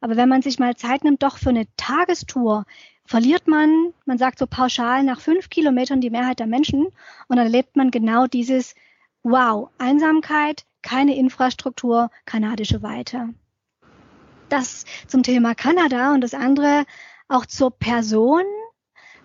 Aber 0.00 0.16
wenn 0.16 0.28
man 0.28 0.42
sich 0.42 0.58
mal 0.58 0.74
Zeit 0.76 1.04
nimmt, 1.04 1.22
doch 1.22 1.38
für 1.38 1.50
eine 1.50 1.66
Tagestour, 1.76 2.64
verliert 3.04 3.46
man, 3.46 3.92
man 4.04 4.18
sagt 4.18 4.38
so 4.38 4.46
pauschal, 4.46 5.04
nach 5.04 5.20
fünf 5.20 5.48
Kilometern 5.48 6.00
die 6.00 6.10
Mehrheit 6.10 6.40
der 6.40 6.46
Menschen 6.46 6.86
und 7.28 7.36
dann 7.36 7.46
erlebt 7.46 7.76
man 7.76 7.90
genau 7.90 8.26
dieses 8.26 8.74
Wow, 9.22 9.70
Einsamkeit, 9.78 10.64
keine 10.82 11.16
Infrastruktur, 11.16 12.10
kanadische 12.24 12.82
Weite. 12.82 13.28
Das 14.48 14.84
zum 15.06 15.22
Thema 15.22 15.54
Kanada 15.54 16.12
und 16.12 16.20
das 16.22 16.34
andere 16.34 16.84
auch 17.28 17.46
zur 17.46 17.70
Person, 17.70 18.42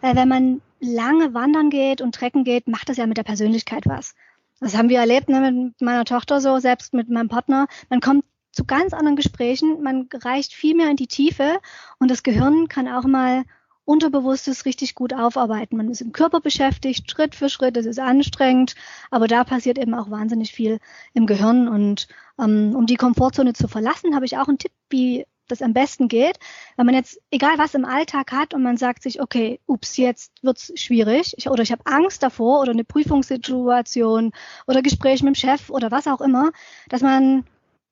weil 0.02 0.16
wenn 0.16 0.30
man 0.30 0.62
lange 0.80 1.34
wandern 1.34 1.70
geht 1.70 2.02
und 2.02 2.16
trecken 2.16 2.44
geht, 2.44 2.68
macht 2.68 2.90
das 2.90 2.98
ja 2.98 3.08
mit 3.08 3.18
der 3.18 3.24
Persönlichkeit 3.24 3.86
was. 3.86 4.16
Das 4.60 4.76
haben 4.76 4.90
wir 4.90 5.00
erlebt 5.00 5.30
ne, 5.30 5.52
mit 5.52 5.82
meiner 5.82 6.06
Tochter 6.06 6.42
so, 6.42 6.58
selbst 6.60 6.94
mit 6.94 7.10
meinem 7.10 7.30
Partner. 7.30 7.68
Man 7.90 8.02
kommt 8.02 8.26
zu 8.52 8.66
ganz 8.66 8.94
anderen 8.94 9.16
Gesprächen, 9.16 9.84
man 9.84 10.10
reicht 10.14 10.54
viel 10.54 10.76
mehr 10.76 10.90
in 10.90 10.96
die 10.96 11.08
Tiefe 11.08 11.60
und 12.00 12.10
das 12.10 12.24
Gehirn 12.24 12.68
kann 12.68 12.88
auch 12.88 13.06
mal 13.06 13.44
Unterbewusstes 13.86 14.66
richtig 14.66 14.96
gut 14.96 15.14
aufarbeiten. 15.14 15.78
Man 15.78 15.90
ist 15.90 16.02
im 16.02 16.12
Körper 16.12 16.42
beschäftigt, 16.42 17.10
Schritt 17.10 17.36
für 17.36 17.50
Schritt, 17.50 17.78
es 17.78 17.86
ist 17.86 18.00
anstrengend, 18.00 18.76
aber 19.12 19.28
da 19.28 19.46
passiert 19.46 19.78
eben 19.78 19.94
auch 19.94 20.10
wahnsinnig 20.10 20.52
viel 20.52 20.80
im 21.14 21.26
Gehirn. 21.26 21.70
Und 21.70 22.08
ähm, 22.38 22.76
um 22.76 22.86
die 22.86 22.98
Komfortzone 22.98 23.54
zu 23.54 23.70
verlassen, 23.70 24.14
habe 24.14 24.26
ich 24.26 24.38
auch 24.38 24.50
einen 24.50 24.58
Tipp, 24.58 24.74
wie 24.90 25.26
das 25.48 25.62
am 25.62 25.74
besten 25.74 26.08
geht. 26.08 26.40
Wenn 26.76 26.86
man 26.86 26.96
jetzt, 26.96 27.20
egal 27.32 27.58
was 27.58 27.74
im 27.74 27.86
Alltag 27.86 28.32
hat 28.32 28.54
und 28.54 28.64
man 28.64 28.78
sagt 28.78 29.04
sich, 29.04 29.22
okay, 29.22 29.60
ups, 29.66 29.98
jetzt 29.98 30.32
wird's 30.42 30.72
schwierig 30.76 31.34
ich, 31.38 31.50
oder 31.50 31.64
ich 31.64 31.72
habe 31.72 31.86
Angst 31.86 32.24
davor 32.24 32.62
oder 32.62 32.72
eine 32.72 32.84
Prüfungssituation 32.84 34.32
oder 34.68 34.82
Gespräch 34.82 35.24
mit 35.24 35.36
dem 35.36 35.40
Chef 35.40 35.70
oder 35.70 35.92
was 35.92 36.08
auch 36.08 36.22
immer, 36.22 36.52
dass 36.90 37.02
man 37.02 37.46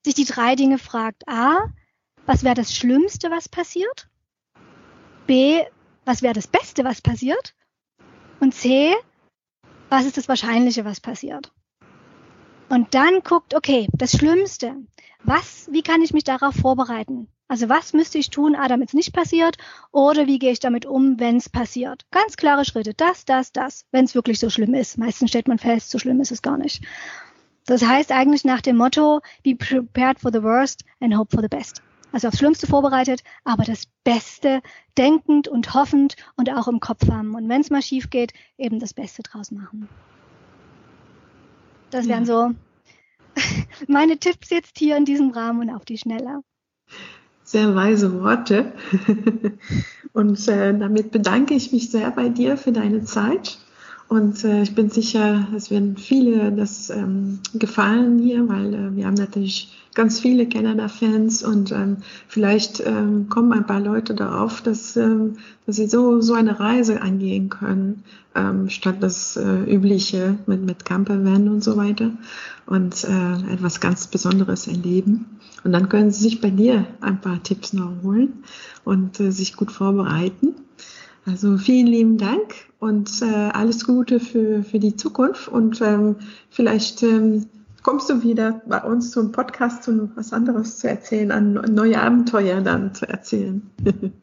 sich 0.04 0.15
die 0.15 0.26
drei 0.26 0.56
Dinge 0.56 0.78
fragt. 0.78 1.28
A, 1.28 1.72
was 2.26 2.44
wäre 2.44 2.56
das 2.56 2.74
Schlimmste, 2.74 3.32
was 3.32 3.50
passiert? 3.50 4.08
B, 5.28 5.63
was 6.06 6.22
wäre 6.22 6.34
das 6.34 6.48
Beste, 6.48 6.84
was 6.84 7.02
passiert? 7.02 7.56
Und 8.39 8.54
C, 8.54 8.94
was 9.89 10.06
ist 10.06 10.18
das 10.18 10.28
Wahrscheinliche, 10.28 10.86
was 10.86 11.00
passiert? 11.00 11.52
Und 12.70 12.94
dann 12.94 13.22
guckt, 13.22 13.54
okay, 13.54 13.88
das 13.94 14.12
Schlimmste, 14.12 14.76
was, 15.24 15.70
wie 15.72 15.84
kann 15.84 16.02
ich 16.02 16.13
mich 16.13 16.24
darauf 16.24 16.56
vorbereiten? 16.56 17.28
Also 17.47 17.69
was 17.69 17.93
müsste 17.93 18.17
ich 18.17 18.31
tun, 18.31 18.55
ah, 18.55 18.67
damit 18.67 18.89
es 18.89 18.93
nicht 18.95 19.13
passiert? 19.13 19.58
Oder 19.91 20.25
wie 20.25 20.39
gehe 20.39 20.51
ich 20.51 20.60
damit 20.60 20.86
um, 20.86 21.19
wenn 21.19 21.38
es 21.38 21.47
passiert? 21.47 22.05
Ganz 22.10 22.38
klare 22.38 22.65
Schritte. 22.65 22.93
Das, 22.95 23.25
das, 23.25 23.51
das, 23.51 23.86
wenn 23.91 24.05
es 24.05 24.15
wirklich 24.15 24.39
so 24.39 24.49
schlimm 24.49 24.73
ist. 24.73 24.97
Meistens 24.97 25.29
stellt 25.29 25.47
man 25.47 25.60
fest, 25.60 25.91
so 25.91 25.99
schlimm 25.99 26.19
ist 26.21 26.31
es 26.31 26.41
gar 26.41 26.58
nicht. 26.58 26.84
Das 27.65 27.86
heißt 27.86 28.12
eigentlich 28.12 28.45
nach 28.45 28.62
dem 28.62 28.77
Motto, 28.77 29.21
be 29.43 29.55
prepared 29.55 30.19
for 30.19 30.31
the 30.31 30.41
worst 30.41 30.84
and 30.99 31.15
hope 31.15 31.36
for 31.36 31.41
the 31.41 31.47
best. 31.47 31.81
Also 32.12 32.29
aufs 32.29 32.38
Schlimmste 32.38 32.65
vorbereitet, 32.65 33.23
aber 33.43 33.63
das 33.63 33.88
Beste 34.03 34.62
denkend 34.97 35.47
und 35.47 35.73
hoffend 35.73 36.15
und 36.38 36.49
auch 36.49 36.67
im 36.67 36.79
Kopf 36.79 37.10
haben. 37.10 37.36
Und 37.36 37.49
wenn 37.49 37.62
es 37.62 37.69
mal 37.69 37.81
schief 37.81 38.10
geht, 38.10 38.34
eben 38.58 38.79
das 38.79 38.93
Beste 38.93 39.21
draus 39.21 39.51
machen. 39.51 39.89
Das 41.91 42.08
wären 42.08 42.25
ja. 42.25 42.49
so 42.49 42.55
meine 43.88 44.17
Tipps 44.17 44.49
jetzt 44.49 44.77
hier 44.79 44.97
in 44.97 45.05
diesem 45.05 45.31
Rahmen 45.31 45.62
und 45.62 45.75
auf 45.75 45.86
die 45.86 45.97
Schnelle 45.97 46.41
sehr 47.45 47.75
weise 47.75 48.19
Worte. 48.21 48.73
Und 50.13 50.47
äh, 50.47 50.77
damit 50.77 51.12
bedanke 51.12 51.53
ich 51.53 51.71
mich 51.71 51.91
sehr 51.91 52.12
bei 52.12 52.29
dir 52.29 52.58
für 52.58 52.71
deine 52.71 53.03
Zeit. 53.03 53.58
Und 54.08 54.44
äh, 54.44 54.62
ich 54.62 54.76
bin 54.76 54.89
sicher, 54.89 55.48
es 55.56 55.72
werden 55.72 55.98
viele 55.98 56.52
das 56.52 56.89
ähm, 56.89 57.39
gefallen 57.54 58.20
hier, 58.20 58.48
weil 58.48 58.74
äh, 58.74 58.96
wir 58.96 59.08
haben 59.08 59.15
natürlich 59.15 59.76
ganz 59.96 60.20
viele 60.20 60.48
Canada-Fans 60.48 61.41
und 61.44 61.72
ähm, 61.72 61.98
vielleicht 62.28 62.84
ähm, 62.86 63.30
kommen 63.30 63.54
ein 63.54 63.65
paar 63.65 63.80
Leute 63.80 64.13
darauf, 64.13 64.62
dass, 64.62 64.96
ähm, 64.98 65.38
dass 65.65 65.78
sie 65.78 65.88
so, 65.88 66.22
so 66.22 66.34
eine 66.34 66.60
Reise 66.60 67.02
angehen 67.02 67.50
können, 67.50 68.04
ähm, 68.36 68.70
statt 68.70 68.98
das 69.00 69.38
äh, 69.38 69.63
übliche 69.63 70.38
mit, 70.46 70.62
mit 70.63 70.86
Campervan 70.86 71.48
und 71.48 71.63
so 71.63 71.78
weiter 71.78 72.12
und 72.68 73.06
äh, 73.06 73.54
etwas 73.54 73.80
ganz 73.80 74.08
Besonderes 74.08 74.68
erleben. 74.68 75.39
Und 75.63 75.72
dann 75.72 75.89
können 75.89 76.12
sie 76.12 76.24
sich 76.24 76.41
bei 76.41 76.52
dir 76.52 76.86
ein 77.02 77.22
paar 77.22 77.41
Tipps 77.41 77.74
noch 77.74 78.04
holen 78.04 78.44
und 78.84 79.20
äh, 79.20 79.32
sich 79.32 79.56
gut 79.56 79.72
vorbereiten. 79.72 80.54
Also 81.25 81.57
vielen 81.57 81.88
lieben 81.88 82.17
Dank 82.17 82.53
und 82.79 83.21
äh, 83.21 83.25
alles 83.25 83.85
Gute 83.85 84.19
für, 84.19 84.63
für 84.63 84.79
die 84.79 84.95
Zukunft 84.95 85.47
und 85.47 85.81
ähm, 85.81 86.17
vielleicht 86.49 87.01
ähm, 87.01 87.47
kommst 87.81 88.09
du 88.09 88.23
wieder 88.23 88.61
bei 88.67 88.81
uns 88.83 89.11
zum 89.11 89.31
Podcast, 89.31 89.88
um 89.88 90.11
was 90.15 90.33
anderes 90.33 90.77
zu 90.77 90.88
erzählen, 90.88 91.31
an 91.31 91.53
neue 91.73 91.99
Abenteuer 91.99 92.61
dann 92.61 92.93
zu 92.93 93.07
erzählen. 93.07 93.67